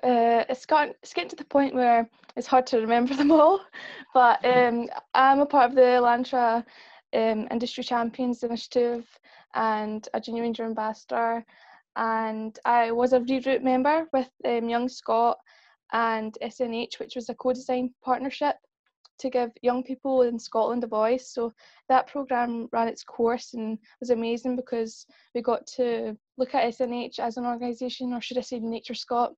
uh, 0.04 0.44
it's 0.50 0.66
got 0.66 0.90
it's 1.02 1.14
getting 1.14 1.30
to 1.30 1.36
the 1.36 1.46
point 1.46 1.74
where 1.74 2.10
it's 2.36 2.48
hard 2.48 2.68
to 2.68 2.80
remember 2.80 3.16
them 3.16 3.32
all. 3.32 3.62
But 4.14 4.44
um, 4.46 4.88
I'm 5.14 5.42
a 5.42 5.46
part 5.46 5.70
of 5.70 5.76
the 5.76 6.00
Lantra 6.02 6.66
um, 7.14 7.48
Industry 7.52 7.84
Champions 7.84 8.44
Initiative 8.44 9.06
and 9.54 10.08
a 10.14 10.20
Junior 10.20 10.44
Ranger 10.44 10.64
Ambassador. 10.64 11.46
And 11.96 12.58
I 12.66 12.92
was 12.92 13.14
a 13.14 13.20
Reroute 13.20 13.64
member 13.64 14.08
with 14.14 14.30
um, 14.46 14.70
Young 14.70 14.88
Scot 14.90 15.38
and 15.94 16.38
SNH, 16.42 17.00
which 17.00 17.16
was 17.16 17.30
a 17.30 17.36
co-design 17.36 17.94
partnership 18.04 18.56
to 19.20 19.30
give 19.30 19.50
young 19.62 19.84
people 19.84 20.22
in 20.24 20.38
Scotland 20.38 20.84
a 20.84 20.88
voice. 20.88 21.34
So 21.34 21.54
that 21.90 22.08
programme 22.08 22.68
ran 22.72 22.88
its 22.88 23.04
course 23.04 23.54
and 23.54 23.78
was 24.00 24.10
amazing 24.10 24.56
because 24.56 25.06
we 25.34 25.42
got 25.42 25.66
to 25.78 26.16
look 26.38 26.54
at 26.54 26.74
SNH 26.74 27.20
as 27.20 27.38
an 27.38 27.46
organisation, 27.46 28.14
or 28.14 28.22
should 28.22 28.38
I 28.38 28.42
say 28.42 28.60
Nature 28.60 28.94
Scot, 28.94 29.34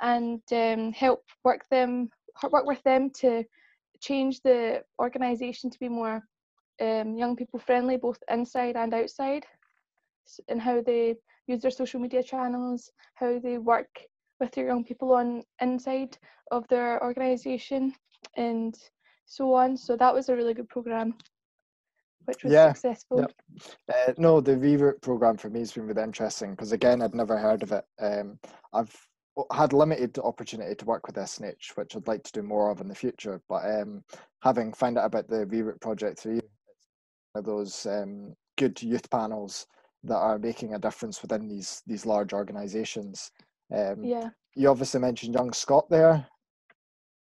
and 0.00 0.40
um, 0.52 0.92
help 0.92 1.24
work 1.44 1.68
them 1.70 2.08
work 2.50 2.64
with 2.64 2.82
them 2.84 3.10
to 3.10 3.44
change 4.00 4.40
the 4.40 4.82
organisation 4.98 5.68
to 5.68 5.78
be 5.78 5.88
more 5.88 6.22
um, 6.80 7.16
young 7.16 7.36
people 7.36 7.58
friendly, 7.58 7.96
both 7.98 8.18
inside 8.30 8.76
and 8.76 8.94
outside, 8.94 9.44
and 10.48 10.60
how 10.60 10.80
they 10.80 11.16
use 11.46 11.60
their 11.60 11.70
social 11.70 12.00
media 12.00 12.22
channels, 12.22 12.90
how 13.14 13.38
they 13.38 13.58
work 13.58 13.88
with 14.40 14.52
their 14.52 14.66
young 14.66 14.84
people 14.84 15.12
on 15.12 15.42
inside 15.60 16.16
of 16.50 16.66
their 16.68 17.02
organisation, 17.02 17.94
and 18.36 18.76
so 19.26 19.54
on. 19.54 19.76
So 19.76 19.96
that 19.96 20.12
was 20.12 20.28
a 20.28 20.36
really 20.36 20.54
good 20.54 20.68
program, 20.68 21.14
which 22.24 22.42
was 22.42 22.52
yeah, 22.52 22.72
successful. 22.72 23.26
Uh, 23.88 24.12
no, 24.18 24.40
the 24.40 24.56
reroute 24.56 25.00
program 25.02 25.36
for 25.36 25.50
me 25.50 25.60
has 25.60 25.72
been 25.72 25.86
really 25.86 26.02
interesting 26.02 26.52
because 26.52 26.72
again, 26.72 27.02
I'd 27.02 27.14
never 27.14 27.38
heard 27.38 27.62
of 27.62 27.72
it. 27.72 27.84
Um, 28.00 28.38
I've 28.72 28.94
had 29.52 29.72
limited 29.72 30.18
opportunity 30.18 30.74
to 30.74 30.84
work 30.84 31.06
with 31.06 31.16
SNH, 31.16 31.76
which 31.76 31.96
I'd 31.96 32.08
like 32.08 32.22
to 32.24 32.32
do 32.32 32.42
more 32.42 32.70
of 32.70 32.80
in 32.80 32.88
the 32.88 32.94
future. 32.94 33.40
But 33.48 33.64
um, 33.64 34.02
having 34.42 34.72
found 34.72 34.98
out 34.98 35.06
about 35.06 35.28
the 35.28 35.46
Reroute 35.46 35.80
project 35.80 36.18
through 36.18 36.36
you, 36.36 36.42
one 37.32 37.40
of 37.40 37.44
those 37.44 37.86
um, 37.86 38.34
good 38.58 38.82
youth 38.82 39.08
panels 39.10 39.66
that 40.04 40.16
are 40.16 40.38
making 40.38 40.74
a 40.74 40.78
difference 40.78 41.22
within 41.22 41.48
these 41.48 41.82
these 41.86 42.06
large 42.06 42.32
organisations. 42.32 43.30
Um, 43.74 44.04
yeah. 44.04 44.30
You 44.54 44.68
obviously 44.68 45.00
mentioned 45.00 45.34
Young 45.34 45.52
Scot 45.52 45.88
there. 45.90 46.26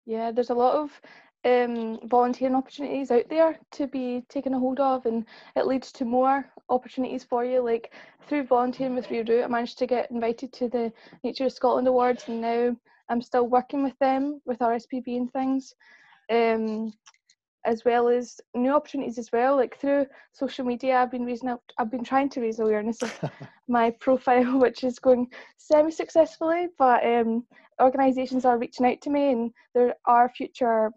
Yeah, 0.05 0.31
there's 0.31 0.49
a 0.49 0.55
lot 0.55 0.75
of 0.75 1.01
um, 1.43 1.99
volunteering 2.07 2.55
opportunities 2.55 3.11
out 3.11 3.27
there 3.29 3.59
to 3.73 3.87
be 3.87 4.23
taken 4.29 4.53
a 4.53 4.59
hold 4.59 4.79
of, 4.79 5.05
and 5.05 5.25
it 5.55 5.67
leads 5.67 5.91
to 5.93 6.05
more 6.05 6.45
opportunities 6.69 7.23
for 7.23 7.43
you. 7.43 7.61
Like 7.61 7.93
through 8.27 8.45
volunteering 8.45 8.95
with 8.95 9.07
Reroute, 9.07 9.43
I 9.43 9.47
managed 9.47 9.77
to 9.79 9.87
get 9.87 10.11
invited 10.11 10.53
to 10.53 10.69
the 10.69 10.91
Nature 11.23 11.45
of 11.45 11.53
Scotland 11.53 11.87
Awards, 11.87 12.25
and 12.27 12.41
now 12.41 12.75
I'm 13.09 13.21
still 13.21 13.47
working 13.47 13.83
with 13.83 13.97
them 13.99 14.41
with 14.45 14.59
RSPB 14.59 15.17
and 15.17 15.31
things, 15.33 15.73
um, 16.31 16.93
as 17.65 17.85
well 17.85 18.07
as 18.07 18.39
new 18.55 18.71
opportunities 18.71 19.17
as 19.17 19.31
well. 19.31 19.55
Like 19.55 19.77
through 19.77 20.05
social 20.33 20.65
media, 20.65 20.97
I've 20.97 21.11
been 21.11 21.25
raising 21.25 21.49
up, 21.49 21.61
I've 21.77 21.91
been 21.91 22.03
trying 22.03 22.29
to 22.29 22.41
raise 22.41 22.59
awareness 22.59 23.01
of 23.01 23.19
my 23.67 23.91
profile, 23.91 24.59
which 24.59 24.83
is 24.83 24.99
going 24.99 25.27
semi-successfully. 25.57 26.67
But 26.77 27.05
um, 27.05 27.45
organisations 27.81 28.45
are 28.45 28.57
reaching 28.57 28.85
out 28.85 29.01
to 29.01 29.09
me, 29.09 29.31
and 29.31 29.51
there 29.73 29.95
are 30.05 30.29
future 30.29 30.91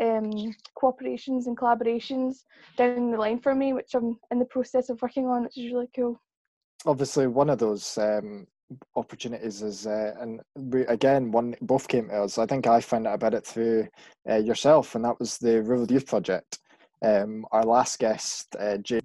um, 0.00 0.54
cooperations 0.80 1.46
and 1.46 1.56
collaborations 1.56 2.44
down 2.76 3.10
the 3.10 3.18
line 3.18 3.40
for 3.40 3.54
me, 3.54 3.72
which 3.72 3.94
I'm 3.94 4.18
in 4.30 4.38
the 4.38 4.44
process 4.44 4.88
of 4.88 5.00
working 5.02 5.26
on, 5.26 5.44
which 5.44 5.58
is 5.58 5.72
really 5.72 5.88
cool. 5.94 6.20
Obviously, 6.84 7.26
one 7.26 7.50
of 7.50 7.58
those 7.58 7.98
um, 7.98 8.46
opportunities 8.94 9.62
is, 9.62 9.86
uh, 9.86 10.14
and 10.20 10.40
we, 10.56 10.82
again, 10.86 11.30
one 11.30 11.54
both 11.60 11.88
came 11.88 12.08
to 12.08 12.22
us. 12.22 12.38
I 12.38 12.46
think 12.46 12.66
I 12.66 12.80
found 12.80 13.06
out 13.06 13.14
about 13.14 13.34
it 13.34 13.46
through 13.46 13.86
uh, 14.28 14.36
yourself, 14.36 14.94
and 14.94 15.04
that 15.04 15.18
was 15.18 15.38
the 15.38 15.62
Rural 15.62 15.90
Youth 15.90 16.06
Project. 16.06 16.58
Um, 17.04 17.44
our 17.52 17.64
last 17.64 17.98
guest, 17.98 18.56
uh, 18.58 18.78
Jane, 18.78 19.00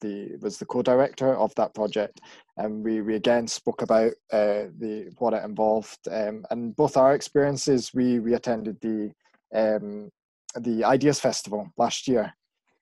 the 0.00 0.36
was 0.40 0.58
the 0.58 0.66
co-director 0.66 1.34
of 1.34 1.54
that 1.56 1.74
project, 1.74 2.20
and 2.56 2.84
we 2.84 3.00
we 3.00 3.14
again 3.14 3.46
spoke 3.46 3.82
about 3.82 4.12
uh, 4.32 4.70
the 4.78 5.12
what 5.18 5.34
it 5.34 5.44
involved, 5.44 5.98
um, 6.10 6.44
and 6.50 6.76
both 6.76 6.96
our 6.96 7.14
experiences. 7.14 7.92
We 7.94 8.18
we 8.20 8.34
attended 8.34 8.80
the 8.80 9.12
um, 9.54 10.10
the 10.56 10.84
Ideas 10.84 11.20
Festival 11.20 11.68
last 11.76 12.08
year. 12.08 12.32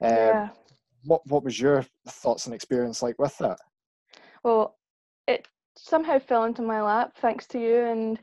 Um, 0.02 0.10
yeah. 0.10 0.48
What 1.04 1.22
What 1.26 1.44
was 1.44 1.60
your 1.60 1.84
thoughts 2.08 2.46
and 2.46 2.54
experience 2.54 3.02
like 3.02 3.18
with 3.18 3.36
that? 3.38 3.58
Well, 4.42 4.76
it 5.26 5.46
somehow 5.76 6.18
fell 6.18 6.44
into 6.44 6.62
my 6.62 6.82
lap 6.82 7.16
thanks 7.16 7.46
to 7.48 7.58
you, 7.60 7.84
and 7.84 8.18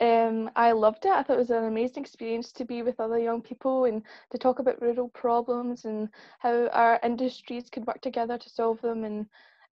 um, 0.00 0.50
I 0.56 0.72
loved 0.72 1.04
it. 1.04 1.12
I 1.12 1.22
thought 1.22 1.36
it 1.36 1.38
was 1.38 1.50
an 1.50 1.64
amazing 1.64 2.02
experience 2.02 2.52
to 2.52 2.64
be 2.64 2.82
with 2.82 3.00
other 3.00 3.18
young 3.18 3.42
people 3.42 3.84
and 3.84 4.02
to 4.30 4.38
talk 4.38 4.58
about 4.58 4.80
rural 4.82 5.08
problems 5.10 5.84
and 5.84 6.08
how 6.40 6.68
our 6.68 6.98
industries 7.02 7.70
could 7.70 7.86
work 7.86 8.00
together 8.00 8.38
to 8.38 8.50
solve 8.50 8.80
them. 8.80 9.04
And 9.04 9.26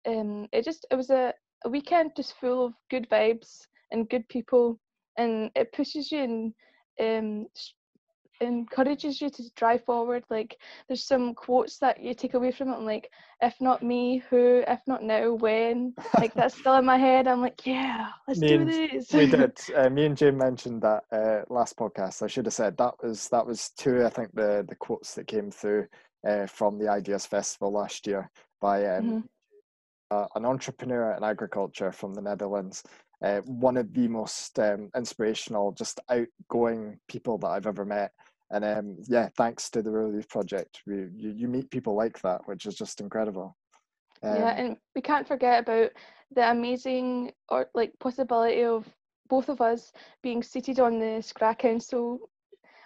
um, 0.06 0.48
it 0.52 0.64
just 0.64 0.86
it 0.90 0.96
was 0.96 1.10
a, 1.10 1.32
a 1.64 1.68
weekend 1.68 2.12
just 2.16 2.34
full 2.38 2.66
of 2.66 2.74
good 2.90 3.08
vibes 3.08 3.66
and 3.90 4.08
good 4.08 4.28
people, 4.28 4.78
and 5.16 5.50
it 5.54 5.72
pushes 5.72 6.12
you 6.12 6.20
and 6.20 6.54
um, 7.00 7.46
encourages 8.40 9.20
you 9.20 9.30
to 9.30 9.42
drive 9.56 9.84
forward. 9.84 10.24
Like 10.30 10.56
there's 10.86 11.04
some 11.04 11.34
quotes 11.34 11.78
that 11.78 12.02
you 12.02 12.14
take 12.14 12.34
away 12.34 12.52
from 12.52 12.68
it, 12.68 12.76
I'm 12.76 12.84
like 12.84 13.10
if 13.40 13.60
not 13.60 13.82
me, 13.82 14.22
who? 14.30 14.64
If 14.66 14.80
not 14.86 15.02
now, 15.02 15.32
when? 15.34 15.94
Like 16.18 16.34
that's 16.34 16.58
still 16.58 16.76
in 16.76 16.84
my 16.84 16.96
head. 16.96 17.28
I'm 17.28 17.40
like, 17.40 17.64
yeah, 17.64 18.08
let's 18.26 18.40
me 18.40 18.48
do 18.48 18.64
this. 18.64 19.12
we 19.12 19.26
did. 19.26 19.58
Uh, 19.76 19.88
me 19.90 20.06
and 20.06 20.16
Jane 20.16 20.36
mentioned 20.36 20.82
that 20.82 21.04
uh, 21.12 21.42
last 21.52 21.76
podcast. 21.76 22.22
I 22.22 22.26
should 22.26 22.46
have 22.46 22.54
said 22.54 22.76
that 22.78 22.94
was 23.02 23.28
that 23.28 23.46
was 23.46 23.70
two. 23.76 24.04
I 24.04 24.10
think 24.10 24.34
the 24.34 24.64
the 24.68 24.74
quotes 24.74 25.14
that 25.14 25.26
came 25.26 25.50
through 25.50 25.86
uh, 26.26 26.46
from 26.46 26.78
the 26.78 26.88
Ideas 26.88 27.26
Festival 27.26 27.72
last 27.72 28.06
year 28.06 28.30
by 28.60 28.84
um, 28.86 29.04
mm-hmm. 29.04 29.18
uh, 30.10 30.26
an 30.34 30.44
entrepreneur 30.44 31.12
in 31.12 31.22
agriculture 31.22 31.92
from 31.92 32.14
the 32.14 32.22
Netherlands. 32.22 32.82
Uh, 33.22 33.40
one 33.40 33.76
of 33.76 33.92
the 33.92 34.06
most 34.06 34.58
um, 34.60 34.90
inspirational, 34.96 35.72
just 35.72 36.00
outgoing 36.08 36.98
people 37.08 37.36
that 37.38 37.48
I've 37.48 37.66
ever 37.66 37.84
met. 37.84 38.12
And 38.50 38.64
um, 38.64 38.96
yeah, 39.08 39.28
thanks 39.36 39.68
to 39.70 39.82
the 39.82 39.90
Rural 39.90 40.14
Youth 40.14 40.28
Project, 40.28 40.82
we, 40.86 41.08
you, 41.14 41.30
you 41.36 41.48
meet 41.48 41.70
people 41.70 41.94
like 41.94 42.20
that, 42.22 42.42
which 42.46 42.64
is 42.64 42.76
just 42.76 43.00
incredible. 43.00 43.56
Um, 44.22 44.36
yeah, 44.36 44.54
and 44.56 44.76
we 44.94 45.02
can't 45.02 45.28
forget 45.28 45.60
about 45.60 45.90
the 46.34 46.50
amazing 46.50 47.32
or 47.48 47.68
like 47.74 47.92
possibility 47.98 48.64
of 48.64 48.86
both 49.28 49.48
of 49.48 49.60
us 49.60 49.92
being 50.22 50.42
seated 50.42 50.80
on 50.80 50.98
the 50.98 51.20
SCRA 51.20 51.58
Council, 51.58 52.18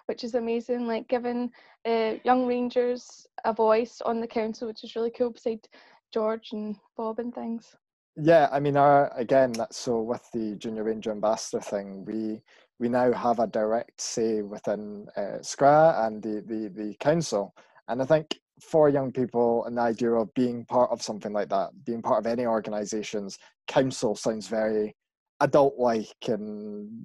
which 0.06 0.24
is 0.24 0.34
amazing. 0.34 0.86
Like 0.86 1.08
giving 1.08 1.50
uh, 1.86 2.14
young 2.24 2.46
rangers 2.46 3.26
a 3.44 3.52
voice 3.52 4.00
on 4.04 4.20
the 4.20 4.26
council, 4.26 4.66
which 4.68 4.82
is 4.82 4.96
really 4.96 5.10
cool. 5.10 5.30
Beside 5.30 5.66
George 6.12 6.50
and 6.52 6.76
Bob 6.96 7.18
and 7.18 7.34
things. 7.34 7.74
Yeah, 8.16 8.48
I 8.52 8.60
mean, 8.60 8.76
our 8.76 9.12
again, 9.16 9.52
that's 9.52 9.78
so 9.78 10.00
with 10.00 10.26
the 10.32 10.56
Junior 10.56 10.84
Ranger 10.84 11.12
Ambassador 11.12 11.62
thing, 11.62 12.04
we 12.04 12.42
we 12.78 12.88
now 12.88 13.12
have 13.12 13.38
a 13.38 13.46
direct 13.46 14.00
say 14.00 14.42
within 14.42 15.06
uh, 15.16 15.38
SCRA 15.40 16.06
and 16.06 16.22
the, 16.22 16.42
the 16.46 16.68
the 16.74 16.94
council, 17.00 17.54
and 17.88 18.02
I 18.02 18.04
think 18.04 18.38
for 18.60 18.88
young 18.88 19.12
people, 19.12 19.64
an 19.64 19.78
idea 19.78 20.12
of 20.12 20.32
being 20.34 20.64
part 20.66 20.90
of 20.90 21.02
something 21.02 21.32
like 21.32 21.48
that, 21.48 21.70
being 21.84 22.02
part 22.02 22.18
of 22.18 22.26
any 22.26 22.46
organisations, 22.46 23.38
council 23.66 24.14
sounds 24.14 24.46
very 24.46 24.94
adult-like 25.40 26.28
and 26.28 27.04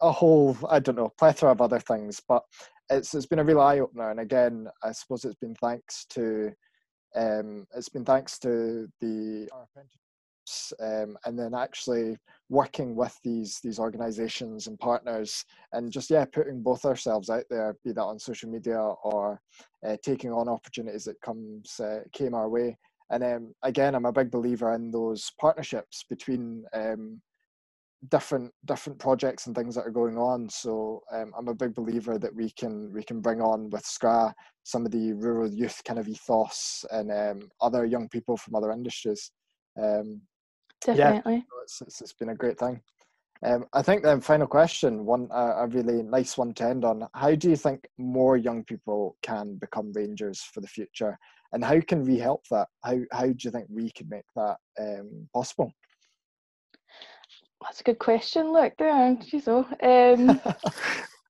a 0.00 0.12
whole 0.12 0.56
I 0.68 0.78
don't 0.78 0.96
know 0.96 1.12
plethora 1.18 1.50
of 1.52 1.60
other 1.60 1.80
things, 1.80 2.20
but 2.28 2.42
it's 2.90 3.14
it's 3.14 3.26
been 3.26 3.38
a 3.40 3.44
real 3.44 3.60
eye 3.60 3.80
opener. 3.80 4.10
And 4.10 4.20
again, 4.20 4.68
I 4.82 4.92
suppose 4.92 5.24
it's 5.24 5.34
been 5.36 5.54
thanks 5.56 6.06
to 6.10 6.52
um, 7.16 7.66
it's 7.74 7.88
been 7.88 8.04
thanks 8.04 8.38
to 8.38 8.88
the 9.00 9.48
um, 10.80 11.16
and 11.26 11.38
then 11.38 11.54
actually 11.54 12.16
working 12.48 12.96
with 12.96 13.16
these 13.22 13.60
these 13.62 13.78
organizations 13.78 14.66
and 14.66 14.78
partners 14.78 15.44
and 15.72 15.92
just 15.92 16.10
yeah 16.10 16.24
putting 16.24 16.60
both 16.60 16.84
ourselves 16.84 17.30
out 17.30 17.44
there 17.50 17.76
be 17.84 17.92
that 17.92 18.02
on 18.02 18.18
social 18.18 18.50
media 18.50 18.78
or 18.78 19.40
uh, 19.86 19.96
taking 20.02 20.32
on 20.32 20.48
opportunities 20.48 21.04
that 21.04 21.20
comes 21.20 21.78
uh, 21.80 22.00
came 22.12 22.34
our 22.34 22.48
way. 22.48 22.76
And 23.10 23.22
um, 23.24 23.54
again 23.62 23.94
i'm 23.94 24.06
a 24.06 24.12
big 24.12 24.30
believer 24.30 24.74
in 24.74 24.90
those 24.90 25.30
partnerships 25.38 26.04
between 26.08 26.64
um, 26.72 27.20
different 28.08 28.50
different 28.64 28.98
projects 28.98 29.46
and 29.46 29.54
things 29.54 29.74
that 29.74 29.86
are 29.86 29.90
going 29.90 30.16
on. 30.16 30.48
So 30.48 31.02
um, 31.12 31.32
I'm 31.36 31.48
a 31.48 31.54
big 31.54 31.74
believer 31.74 32.18
that 32.18 32.34
we 32.34 32.50
can 32.50 32.92
we 32.92 33.02
can 33.02 33.20
bring 33.20 33.40
on 33.40 33.68
with 33.70 33.84
SCRA 33.84 34.32
some 34.64 34.86
of 34.86 34.92
the 34.92 35.12
rural 35.12 35.50
youth 35.50 35.80
kind 35.84 35.98
of 35.98 36.08
ethos 36.08 36.84
and 36.90 37.10
um, 37.12 37.48
other 37.60 37.84
young 37.84 38.08
people 38.08 38.36
from 38.36 38.54
other 38.54 38.72
industries. 38.72 39.30
Um, 39.80 40.22
Definitely, 40.82 41.34
yeah, 41.34 41.62
it's, 41.62 41.82
it's, 41.82 42.00
it's 42.00 42.12
been 42.14 42.30
a 42.30 42.34
great 42.34 42.58
thing. 42.58 42.80
Um, 43.44 43.64
I 43.72 43.82
think 43.82 44.02
the 44.02 44.20
final 44.20 44.46
question, 44.46 45.04
one 45.06 45.28
uh, 45.30 45.54
a 45.58 45.66
really 45.66 46.02
nice 46.02 46.36
one 46.36 46.52
to 46.54 46.64
end 46.64 46.84
on. 46.84 47.06
How 47.14 47.34
do 47.34 47.48
you 47.48 47.56
think 47.56 47.86
more 47.98 48.36
young 48.36 48.64
people 48.64 49.16
can 49.22 49.56
become 49.56 49.92
rangers 49.94 50.40
for 50.40 50.60
the 50.60 50.66
future, 50.66 51.18
and 51.52 51.64
how 51.64 51.80
can 51.80 52.04
we 52.04 52.18
help 52.18 52.42
that? 52.50 52.68
How 52.82 52.98
how 53.12 53.26
do 53.26 53.36
you 53.38 53.50
think 53.50 53.66
we 53.70 53.90
can 53.92 54.08
make 54.08 54.24
that 54.36 54.56
um, 54.78 55.28
possible? 55.34 55.72
That's 57.62 57.80
a 57.80 57.84
good 57.84 57.98
question. 57.98 58.52
Look 58.52 58.76
there, 58.78 59.16
she's 59.26 59.44
so. 59.44 59.66
Um, 59.82 60.40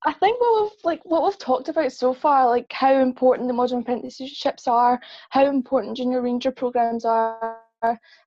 I 0.02 0.12
think 0.14 0.40
what 0.40 0.62
we've 0.62 0.84
like 0.84 1.00
what 1.04 1.24
we've 1.24 1.38
talked 1.38 1.68
about 1.68 1.92
so 1.92 2.14
far, 2.14 2.48
like 2.48 2.72
how 2.72 2.94
important 3.00 3.48
the 3.48 3.54
modern 3.54 3.80
apprenticeships 3.80 4.66
are, 4.66 5.00
how 5.30 5.46
important 5.46 5.96
junior 5.96 6.22
ranger 6.22 6.50
programs 6.50 7.04
are, 7.04 7.60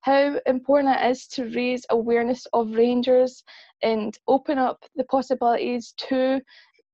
how 0.02 0.40
important 0.46 1.00
it 1.00 1.10
is 1.10 1.28
to 1.28 1.50
raise 1.50 1.86
awareness 1.90 2.46
of 2.54 2.76
rangers 2.76 3.44
and 3.82 4.18
open 4.28 4.58
up 4.58 4.84
the 4.96 5.04
possibilities 5.06 5.94
to 5.98 6.42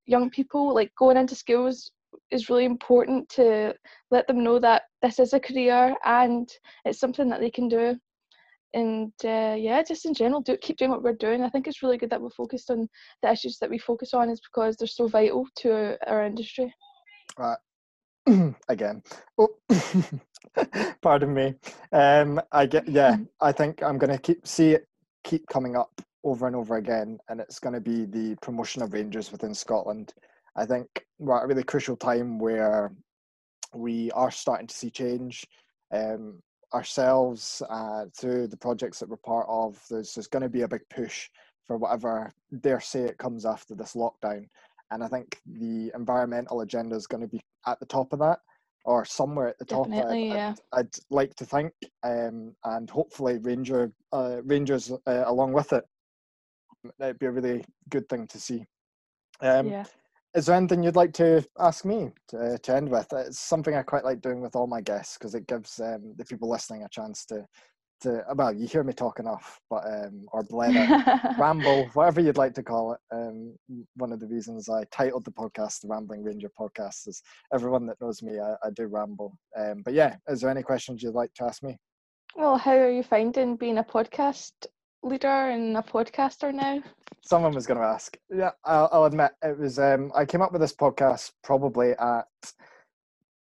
young 0.06 0.30
people. 0.30 0.74
Like 0.74 0.94
going 0.96 1.18
into 1.18 1.36
schools 1.36 1.92
is 2.32 2.50
really 2.50 2.66
important 2.66 3.28
to 3.30 3.74
let 4.12 4.28
them 4.28 4.44
know 4.44 4.60
that 4.60 4.84
this 5.02 5.20
is 5.20 5.34
a 5.34 5.40
career 5.40 5.96
and 6.06 6.50
it's 6.86 7.00
something 7.00 7.30
that 7.30 7.42
they 7.42 7.52
can 7.52 7.68
do 7.68 8.00
and 8.74 9.12
uh, 9.24 9.56
yeah, 9.58 9.82
just 9.84 10.06
in 10.06 10.14
general, 10.14 10.42
do 10.42 10.58
keep 10.58 10.78
doing 10.78 10.92
what 10.92 11.04
we're 11.04 11.14
doing. 11.14 11.44
I 11.44 11.50
think 11.50 11.68
it's 11.68 11.82
really 11.82 11.98
good 11.98 12.10
that 12.10 12.22
we're 12.22 12.30
focused 12.30 12.70
on 12.70 12.88
the 13.22 13.32
issues 13.32 13.58
that 13.60 13.70
we 13.70 13.78
focus 13.80 14.14
on, 14.14 14.30
is 14.30 14.42
because 14.42 14.76
they're 14.76 14.88
so 14.88 15.08
vital 15.08 15.46
to 15.58 15.98
our 16.08 16.26
industry. 16.26 16.74
Right. 17.38 17.58
Again, 18.70 19.02
oh, 19.38 19.50
pardon 21.02 21.34
me. 21.34 21.56
Um, 21.92 22.40
I 22.52 22.66
get 22.66 22.88
yeah. 22.88 23.18
I 23.42 23.52
think 23.52 23.82
I'm 23.82 23.98
gonna 23.98 24.20
keep 24.20 24.46
see 24.46 24.72
it 24.72 24.88
keep 25.24 25.48
coming 25.48 25.76
up 25.76 26.02
over 26.24 26.48
and 26.48 26.56
over 26.56 26.78
again, 26.78 27.18
and 27.30 27.40
it's 27.40 27.60
going 27.60 27.74
to 27.74 27.82
be 27.82 28.06
the 28.06 28.36
promotion 28.42 28.82
of 28.82 28.94
Rangers 28.94 29.32
within 29.32 29.54
Scotland. 29.54 30.14
I 30.56 30.66
think 30.66 30.88
we're 31.18 31.38
at 31.38 31.44
a 31.44 31.48
really 31.48 31.64
crucial 31.64 31.96
time 31.96 32.40
where 32.40 32.92
we 33.74 34.12
are 34.12 34.32
starting 34.32 34.68
to 34.68 34.76
see 34.76 34.90
change. 34.90 35.46
Um, 35.94 36.42
ourselves 36.74 37.62
uh, 37.70 38.06
through 38.16 38.48
the 38.48 38.58
projects 38.58 39.00
that 39.00 39.10
we're 39.10 39.18
part 39.18 39.46
of, 39.50 39.82
there's, 39.90 40.14
there's 40.14 40.28
going 40.28 40.44
to 40.44 40.50
be 40.50 40.62
a 40.62 40.68
big 40.68 40.82
push 40.90 41.30
for 41.68 41.78
whatever, 41.78 42.32
dare 42.62 42.80
say, 42.80 43.02
it 43.02 43.18
comes 43.18 43.46
after 43.46 43.76
this 43.76 43.94
lockdown. 43.94 44.48
And 44.92 45.04
I 45.04 45.08
think 45.08 45.40
the 45.46 45.92
environmental 45.96 46.62
agenda 46.62 46.96
is 46.96 47.08
going 47.08 47.22
to 47.22 47.28
be 47.28 47.42
at 47.68 47.80
the 47.80 47.86
top 47.86 48.12
of 48.14 48.20
that 48.20 48.40
or 48.86 49.06
somewhere 49.06 49.50
at 49.50 49.60
the 49.60 49.66
top. 49.66 49.88
Definitely, 49.88 50.32
I'd, 50.32 50.36
yeah. 50.36 50.56
I'd, 50.74 50.80
I'd, 50.80 50.90
like 51.12 51.36
to 51.36 51.46
think, 51.46 51.74
um, 52.04 52.56
and 52.64 52.90
hopefully 52.90 53.38
Ranger 53.38 53.92
uh, 54.12 54.38
Rangers 54.44 54.92
uh, 54.92 55.24
along 55.26 55.54
with 55.54 55.74
it. 55.74 55.84
That'd 56.98 57.20
be 57.20 57.28
a 57.28 57.32
really 57.32 57.64
good 57.90 58.10
thing 58.10 58.26
to 58.28 58.40
see. 58.40 58.66
Um, 59.42 59.68
yeah 59.68 59.84
is 60.36 60.46
there 60.46 60.56
anything 60.56 60.84
you'd 60.84 60.96
like 60.96 61.14
to 61.14 61.44
ask 61.60 61.86
me 61.86 62.12
to, 62.30 62.58
to 62.62 62.76
end 62.76 62.90
with? 62.90 63.08
It's 63.14 63.40
something 63.40 63.76
I 63.76 63.82
quite 63.82 64.06
like 64.06 64.22
doing 64.22 64.42
with 64.42 64.56
all 64.56 64.68
my 64.68 64.82
guests 64.82 65.18
because 65.18 65.34
it 65.34 65.48
gives 65.48 65.80
um, 65.80 66.14
the 66.18 66.26
people 66.26 66.50
listening 66.50 66.84
a 66.84 66.90
chance 66.90 67.26
to, 67.26 67.46
to 68.02 68.24
well, 68.36 68.54
you 68.54 68.68
hear 68.68 68.84
me 68.84 68.94
talk 68.94 69.20
enough, 69.20 69.60
but 69.70 69.84
um, 69.86 70.26
or 70.32 70.44
blather, 70.44 71.04
ramble, 71.40 71.86
whatever 71.94 72.22
you'd 72.22 72.38
like 72.38 72.54
to 72.54 72.64
call 72.64 72.94
it. 72.94 73.00
Um, 73.12 73.56
one 73.96 74.12
of 74.12 74.20
the 74.20 74.28
reasons 74.28 74.70
I 74.70 74.84
titled 74.92 75.26
the 75.26 75.32
podcast 75.32 75.82
the 75.82 75.88
Rambling 75.88 76.24
Ranger 76.24 76.52
Podcast 76.60 77.08
is 77.08 77.24
everyone 77.54 77.88
that 77.88 78.00
knows 78.00 78.22
me, 78.22 78.40
I, 78.40 78.54
I 78.64 78.70
do 78.76 78.86
ramble. 78.86 79.36
Um, 79.58 79.82
but 79.84 79.96
yeah, 79.96 80.16
is 80.28 80.42
there 80.42 80.52
any 80.52 80.64
questions 80.64 81.02
you'd 81.02 81.16
like 81.16 81.34
to 81.36 81.46
ask 81.46 81.64
me? 81.64 81.76
Well, 82.36 82.58
how 82.58 82.74
are 82.74 82.92
you 82.92 83.02
finding 83.02 83.56
being 83.56 83.80
a 83.80 83.84
podcast 83.84 84.52
leader 85.04 85.28
and 85.28 85.78
a 85.78 85.82
podcaster 85.82 86.54
now? 86.54 86.82
Someone 87.22 87.54
was 87.54 87.68
going 87.68 87.80
to 87.80 87.86
ask. 87.86 88.18
Yeah, 88.30 88.52
I'll, 88.66 88.90
I'll 88.92 89.06
admit 89.06 89.32
it 89.42 89.58
was. 89.58 89.80
Um, 89.80 90.12
I 90.16 90.26
came 90.26 90.42
up 90.42 90.52
with 90.52 90.62
this 90.62 90.74
podcast 90.74 91.32
probably 91.44 91.92
at 91.92 92.26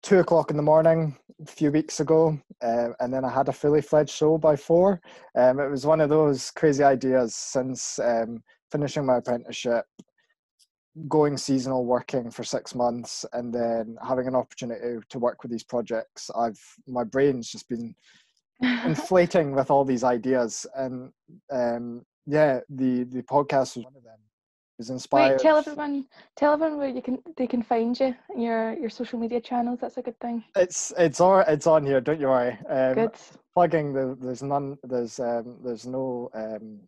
two 0.02 0.18
o'clock 0.18 0.50
in 0.50 0.56
the 0.56 0.62
morning 0.62 1.16
a 1.42 1.46
few 1.46 1.70
weeks 1.70 2.00
ago, 2.00 2.38
uh, 2.62 2.88
and 3.00 3.12
then 3.12 3.24
I 3.24 3.30
had 3.30 3.48
a 3.48 3.52
fully 3.52 3.82
fledged 3.82 4.10
show 4.10 4.38
by 4.38 4.56
four. 4.56 5.00
Um, 5.36 5.60
it 5.60 5.70
was 5.70 5.86
one 5.86 6.00
of 6.00 6.10
those 6.10 6.50
crazy 6.50 6.82
ideas 6.82 7.34
since 7.34 7.98
um, 7.98 8.42
finishing 8.70 9.06
my 9.06 9.16
apprenticeship, 9.16 9.84
going 11.08 11.36
seasonal, 11.36 11.86
working 11.86 12.30
for 12.30 12.44
six 12.44 12.74
months, 12.74 13.24
and 13.32 13.52
then 13.52 13.96
having 14.06 14.26
an 14.26 14.34
opportunity 14.34 14.98
to 15.08 15.18
work 15.18 15.42
with 15.42 15.50
these 15.50 15.64
projects. 15.64 16.30
I've 16.36 16.60
my 16.86 17.04
brain's 17.04 17.50
just 17.50 17.68
been 17.68 17.94
inflating 18.84 19.52
with 19.52 19.70
all 19.70 19.84
these 19.84 20.04
ideas 20.04 20.66
and 20.76 21.10
um 21.50 22.04
yeah 22.26 22.60
the 22.68 23.04
the 23.04 23.22
podcast 23.22 23.76
was 23.76 23.84
one 23.84 23.96
of 23.96 24.04
them. 24.04 24.18
It 24.18 24.82
was 24.82 24.90
inspired 24.90 25.32
Wait, 25.32 25.40
tell 25.40 25.56
everyone 25.58 26.06
tell 26.36 26.52
everyone 26.54 26.78
where 26.78 26.88
you 26.88 27.02
can 27.02 27.18
they 27.36 27.46
can 27.46 27.62
find 27.62 27.98
you 27.98 28.14
your 28.36 28.74
your 28.74 28.90
social 28.90 29.18
media 29.18 29.40
channels 29.40 29.78
that's 29.80 29.96
a 29.96 30.02
good 30.02 30.18
thing. 30.20 30.44
It's 30.56 30.92
it's 30.98 31.20
all 31.20 31.40
it's 31.40 31.66
on 31.66 31.84
here 31.84 32.00
don't 32.00 32.20
you 32.20 32.28
worry. 32.28 32.58
Um 32.68 32.94
good. 32.94 33.10
plugging 33.54 33.92
the, 33.92 34.16
there's 34.20 34.42
none 34.42 34.76
there's 34.84 35.18
um 35.20 35.58
there's 35.64 35.86
no 35.86 36.30
um 36.34 36.80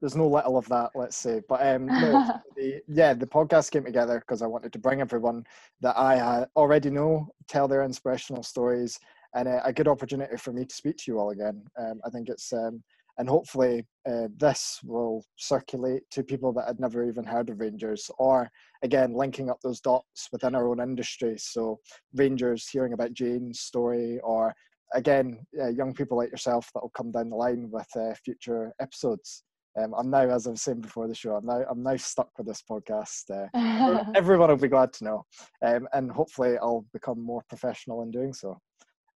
there's 0.00 0.16
no 0.16 0.26
little 0.26 0.58
of 0.58 0.68
that 0.68 0.90
let's 0.94 1.16
say. 1.16 1.40
But 1.48 1.66
um 1.66 1.86
no, 1.86 2.40
the, 2.56 2.82
yeah 2.88 3.14
the 3.14 3.26
podcast 3.26 3.70
came 3.70 3.84
together 3.84 4.18
because 4.18 4.42
i 4.42 4.46
wanted 4.46 4.72
to 4.72 4.78
bring 4.78 5.00
everyone 5.00 5.44
that 5.80 5.96
i 5.96 6.44
already 6.56 6.90
know 6.90 7.28
tell 7.48 7.66
their 7.68 7.82
inspirational 7.82 8.42
stories 8.42 8.98
and 9.34 9.48
a, 9.48 9.64
a, 9.66 9.72
good 9.72 9.88
opportunity 9.88 10.36
for 10.36 10.52
me 10.52 10.64
to 10.64 10.74
speak 10.74 10.96
to 10.98 11.04
you 11.08 11.18
all 11.18 11.30
again. 11.30 11.62
Um, 11.78 12.00
I 12.04 12.10
think 12.10 12.28
it's 12.28 12.52
um, 12.52 12.82
and 13.18 13.28
hopefully 13.28 13.86
uh, 14.08 14.28
this 14.38 14.80
will 14.84 15.24
circulate 15.36 16.02
to 16.10 16.22
people 16.22 16.52
that 16.54 16.66
had 16.66 16.80
never 16.80 17.06
even 17.08 17.24
heard 17.24 17.50
of 17.50 17.60
Rangers, 17.60 18.10
or 18.18 18.50
again 18.82 19.12
linking 19.12 19.50
up 19.50 19.58
those 19.62 19.80
dots 19.80 20.28
within 20.32 20.54
our 20.54 20.68
own 20.68 20.80
industry. 20.80 21.36
So 21.38 21.78
Rangers 22.14 22.68
hearing 22.68 22.94
about 22.94 23.12
Jane's 23.12 23.60
story, 23.60 24.18
or 24.22 24.54
again 24.94 25.44
uh, 25.60 25.68
young 25.68 25.94
people 25.94 26.16
like 26.16 26.30
yourself 26.30 26.70
that 26.74 26.82
will 26.82 26.90
come 26.90 27.10
down 27.10 27.30
the 27.30 27.36
line 27.36 27.68
with 27.70 27.88
uh, 27.96 28.14
future 28.24 28.72
episodes. 28.80 29.44
Um, 29.80 29.94
I'm 29.96 30.10
now, 30.10 30.28
as 30.28 30.46
I 30.46 30.50
was 30.50 30.60
saying 30.60 30.82
before 30.82 31.08
the 31.08 31.14
show, 31.14 31.34
I'm 31.34 31.46
now 31.46 31.64
I'm 31.70 31.82
now 31.82 31.96
stuck 31.96 32.30
with 32.36 32.46
this 32.46 32.62
podcast. 32.68 33.30
Uh, 33.30 34.04
everyone 34.14 34.48
will 34.48 34.56
be 34.56 34.68
glad 34.68 34.92
to 34.94 35.04
know, 35.04 35.26
um, 35.62 35.86
and 35.92 36.10
hopefully 36.10 36.56
I'll 36.60 36.86
become 36.92 37.20
more 37.20 37.42
professional 37.48 38.02
in 38.02 38.10
doing 38.10 38.32
so. 38.32 38.58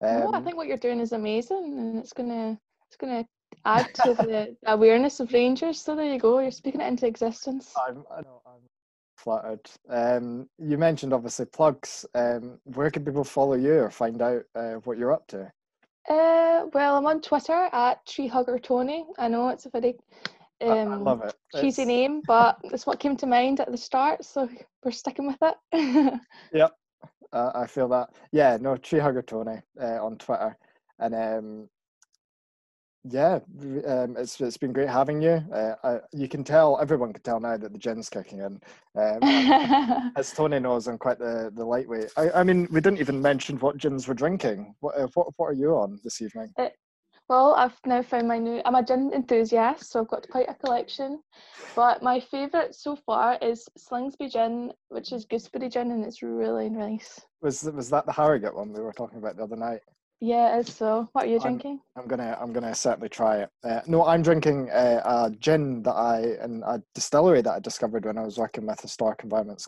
Um, 0.01 0.19
no, 0.19 0.33
I 0.33 0.41
think 0.41 0.57
what 0.57 0.67
you're 0.67 0.77
doing 0.77 0.99
is 0.99 1.13
amazing, 1.13 1.77
and 1.77 1.97
it's 1.97 2.13
gonna 2.13 2.59
it's 2.87 2.97
gonna 2.97 3.25
add 3.65 3.93
to 3.95 4.13
the 4.13 4.55
awareness 4.65 5.19
of 5.19 5.31
Rangers. 5.31 5.81
So 5.81 5.95
there 5.95 6.11
you 6.11 6.19
go. 6.19 6.39
You're 6.39 6.51
speaking 6.51 6.81
it 6.81 6.87
into 6.87 7.07
existence. 7.07 7.73
I'm, 7.87 8.03
I 8.11 8.21
know, 8.21 8.41
I'm 8.45 8.61
flattered. 9.17 9.69
Um, 9.89 10.49
you 10.57 10.77
mentioned 10.77 11.13
obviously 11.13 11.45
plugs. 11.45 12.05
Um, 12.13 12.59
where 12.65 12.91
can 12.91 13.05
people 13.05 13.23
follow 13.23 13.53
you 13.53 13.75
or 13.75 13.89
find 13.89 14.21
out 14.21 14.43
uh, 14.55 14.73
what 14.83 14.97
you're 14.97 15.13
up 15.13 15.27
to? 15.27 15.51
Uh, 16.07 16.67
well, 16.73 16.97
I'm 16.97 17.07
on 17.07 17.21
Twitter 17.21 17.69
at 17.71 18.05
Treehugger 18.05 18.61
Toni. 18.61 19.05
I 19.17 19.27
know 19.27 19.49
it's 19.49 19.65
a 19.65 19.69
very 19.69 19.95
um, 20.61 20.69
I, 20.69 20.81
I 20.81 20.95
love 20.97 21.23
it. 21.23 21.33
cheesy 21.59 21.81
it's... 21.81 21.87
name, 21.87 22.21
but 22.27 22.57
it's 22.65 22.85
what 22.85 22.99
came 22.99 23.17
to 23.17 23.25
mind 23.25 23.59
at 23.59 23.71
the 23.71 23.77
start, 23.77 24.23
so 24.23 24.47
we're 24.83 24.91
sticking 24.91 25.27
with 25.27 25.37
it. 25.41 26.19
yep, 26.53 26.73
uh, 27.36 27.51
I 27.53 27.67
feel 27.67 27.88
that. 27.89 28.09
Yeah, 28.31 28.57
no, 28.59 28.77
Tree 28.77 28.99
Hugger 28.99 29.21
Toni 29.21 29.61
uh, 29.79 30.03
on 30.03 30.17
Twitter, 30.17 30.57
and 30.99 31.13
um, 31.13 31.69
yeah, 33.03 33.39
um, 33.86 34.15
it's 34.17 34.39
it's 34.39 34.57
been 34.57 34.73
great 34.73 34.89
having 34.89 35.21
you. 35.21 35.43
Uh, 35.53 35.75
I, 35.83 35.99
you 36.13 36.27
can 36.27 36.43
tell 36.43 36.79
everyone 36.81 37.13
can 37.13 37.21
tell 37.21 37.39
now 37.39 37.57
that 37.57 37.73
the 37.73 37.77
gin's 37.77 38.09
kicking 38.09 38.39
in. 38.39 38.59
Um, 38.99 40.11
as 40.15 40.31
Toni 40.31 40.59
knows, 40.59 40.88
I'm 40.88 40.97
quite 40.97 41.19
the, 41.19 41.51
the 41.53 41.65
lightweight. 41.65 42.11
I, 42.17 42.31
I 42.31 42.43
mean, 42.43 42.67
we 42.71 42.81
didn't 42.81 42.99
even 42.99 43.21
mention 43.21 43.59
what 43.59 43.77
gins 43.77 44.07
we're 44.07 44.15
drinking. 44.15 44.73
What 44.79 44.97
uh, 44.97 45.07
what 45.13 45.27
what 45.36 45.47
are 45.47 45.53
you 45.53 45.75
on 45.75 45.99
this 46.03 46.21
evening? 46.21 46.51
Uh, 46.57 46.69
well, 47.28 47.55
I've 47.55 47.78
now 47.86 48.01
found 48.01 48.28
my 48.28 48.38
new. 48.38 48.61
I'm 48.65 48.76
a 48.76 48.84
gin 48.84 49.11
enthusiast, 49.13 49.91
so 49.91 50.01
I've 50.01 50.07
got 50.07 50.30
quite 50.30 50.49
a 50.49 50.53
collection. 50.53 51.21
But 51.76 52.03
my 52.03 52.19
favourite 52.19 52.76
so 52.76 52.95
far 52.95 53.38
is 53.41 53.67
Slingsby 53.78 54.32
Gin, 54.32 54.71
which 54.89 55.11
is 55.11 55.26
gooseberry 55.26 55.69
gin, 55.69 55.91
and 55.91 56.05
it's 56.05 56.21
really 56.21 56.69
nice. 56.69 57.19
Was 57.41 57.63
was 57.63 57.89
that 57.89 58.05
the 58.05 58.11
Harrogate 58.11 58.55
one 58.55 58.73
we 58.73 58.82
were 58.82 58.93
talking 58.93 59.17
about 59.17 59.38
the 59.38 59.43
other 59.43 59.55
night? 59.55 59.82
Yeah, 60.21 60.55
it 60.55 60.67
is 60.67 60.76
so. 60.76 61.09
What 61.13 61.26
are 61.26 61.28
you 61.28 61.39
drinking? 61.39 61.82
I'm, 61.95 62.03
I'm 62.03 62.07
gonna 62.07 62.38
I'm 62.39 62.53
gonna 62.53 62.76
certainly 62.76 63.09
try 63.09 63.39
it. 63.39 63.49
Uh, 63.63 63.82
no, 63.88 64.05
I'm 64.05 64.21
drinking 64.21 64.69
uh, 64.69 65.01
a 65.03 65.32
gin 65.32 65.82
that 65.84 65.93
I 65.93 66.19
and 66.41 66.63
a 66.63 66.82
distillery 66.93 67.41
that 67.41 67.53
I 67.53 67.59
discovered 67.59 68.05
when 68.05 68.17
I 68.17 68.23
was 68.23 68.38
working 68.38 68.65
with 68.65 68.80
historic 68.80 69.23
environments 69.23 69.67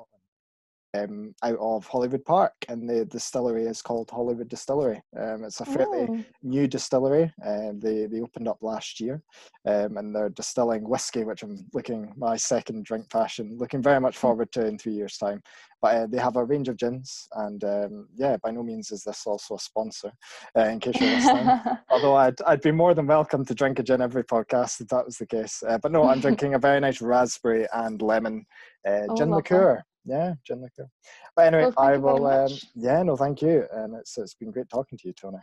um, 1.04 1.34
out 1.43 1.58
of 1.60 1.86
Holyrood 1.88 2.26
Park, 2.26 2.54
and 2.68 2.89
the 2.89 3.06
distillery 3.06 3.66
is 3.66 3.82
called 3.82 4.10
Holyrood 4.10 4.50
Distillery. 4.50 5.02
Um, 5.20 5.43
it's 5.43 5.62
a 5.62 5.66
fairly 5.66 6.08
oh. 6.10 6.24
new 6.43 6.68
distillery. 6.68 7.32
Uh, 7.45 7.72
they 7.76 8.06
they 8.06 8.22
opened 8.22 8.48
up 8.48 8.58
last 8.62 9.00
year, 9.00 9.22
um, 9.68 9.98
and 9.98 10.16
they're 10.16 10.30
distilling 10.30 10.88
whiskey, 10.88 11.24
which 11.24 11.43
I'm 11.43 11.66
looking 11.74 12.14
my 12.18 12.36
second 12.36 12.86
drink 12.86 13.10
fashion, 13.12 13.58
looking 13.60 13.82
very 13.82 14.00
much 14.00 14.16
hmm. 14.16 14.22
forward 14.22 14.52
to 14.54 14.66
in 14.66 14.78
three 14.78 14.93
years' 14.93 15.18
time. 15.18 15.41
But 15.80 15.95
uh, 15.95 16.08
they 16.08 16.18
have 16.18 16.38
a 16.38 16.43
range 16.43 16.70
of 16.70 16.78
gins, 16.78 17.28
and 17.36 17.64
um, 17.64 18.08
yeah, 18.16 18.38
by 18.43 18.52
no 18.52 18.64
means 18.64 18.91
is 18.91 19.04
this 19.04 19.28
also 19.28 19.56
a 19.56 19.60
sponsor, 19.60 20.12
uh, 20.58 20.64
in 20.64 20.80
case 20.80 21.00
you're 21.00 21.12
listening. 21.12 21.48
Although 21.89 22.16
I'd 22.16 22.41
I'd 22.48 22.62
be 22.62 22.72
more 22.72 22.93
than 22.93 23.08
welcome 23.08 23.45
to 23.45 23.54
drink 23.54 23.80
a 23.80 23.84
gin 23.84 24.02
every 24.02 24.24
podcast 24.24 24.82
if 24.82 24.88
that 24.88 25.06
was 25.06 25.18
the 25.18 25.28
case. 25.28 25.62
Uh, 25.68 25.78
but 25.78 25.91
no, 25.91 26.04
I'm 26.06 26.20
drinking 26.28 26.56
a 26.56 26.60
very 26.60 26.80
nice 26.80 27.02
raspberry 27.02 27.68
and 27.74 28.02
lemon 28.02 28.45
uh, 28.88 29.06
oh, 29.10 29.16
gin 29.16 29.30
liqueur 29.32 29.84
yeah, 30.08 30.34
gin 30.45 30.62
liqueur. 30.62 30.88
But 31.36 31.53
anyway, 31.53 31.64
well, 31.64 31.74
I 31.78 31.97
will. 31.97 32.26
Um, 32.28 32.58
yeah, 32.76 33.03
no, 33.03 33.16
thank 33.16 33.41
you, 33.41 33.66
and 33.72 33.95
it's 33.95 34.18
it's 34.18 34.34
been 34.34 34.51
great 34.51 34.70
talking 34.70 34.97
to 34.97 35.08
you, 35.08 35.14
Toni. 35.14 35.38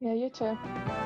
Yeah, 0.00 0.14
you 0.14 0.30
too. 0.30 0.99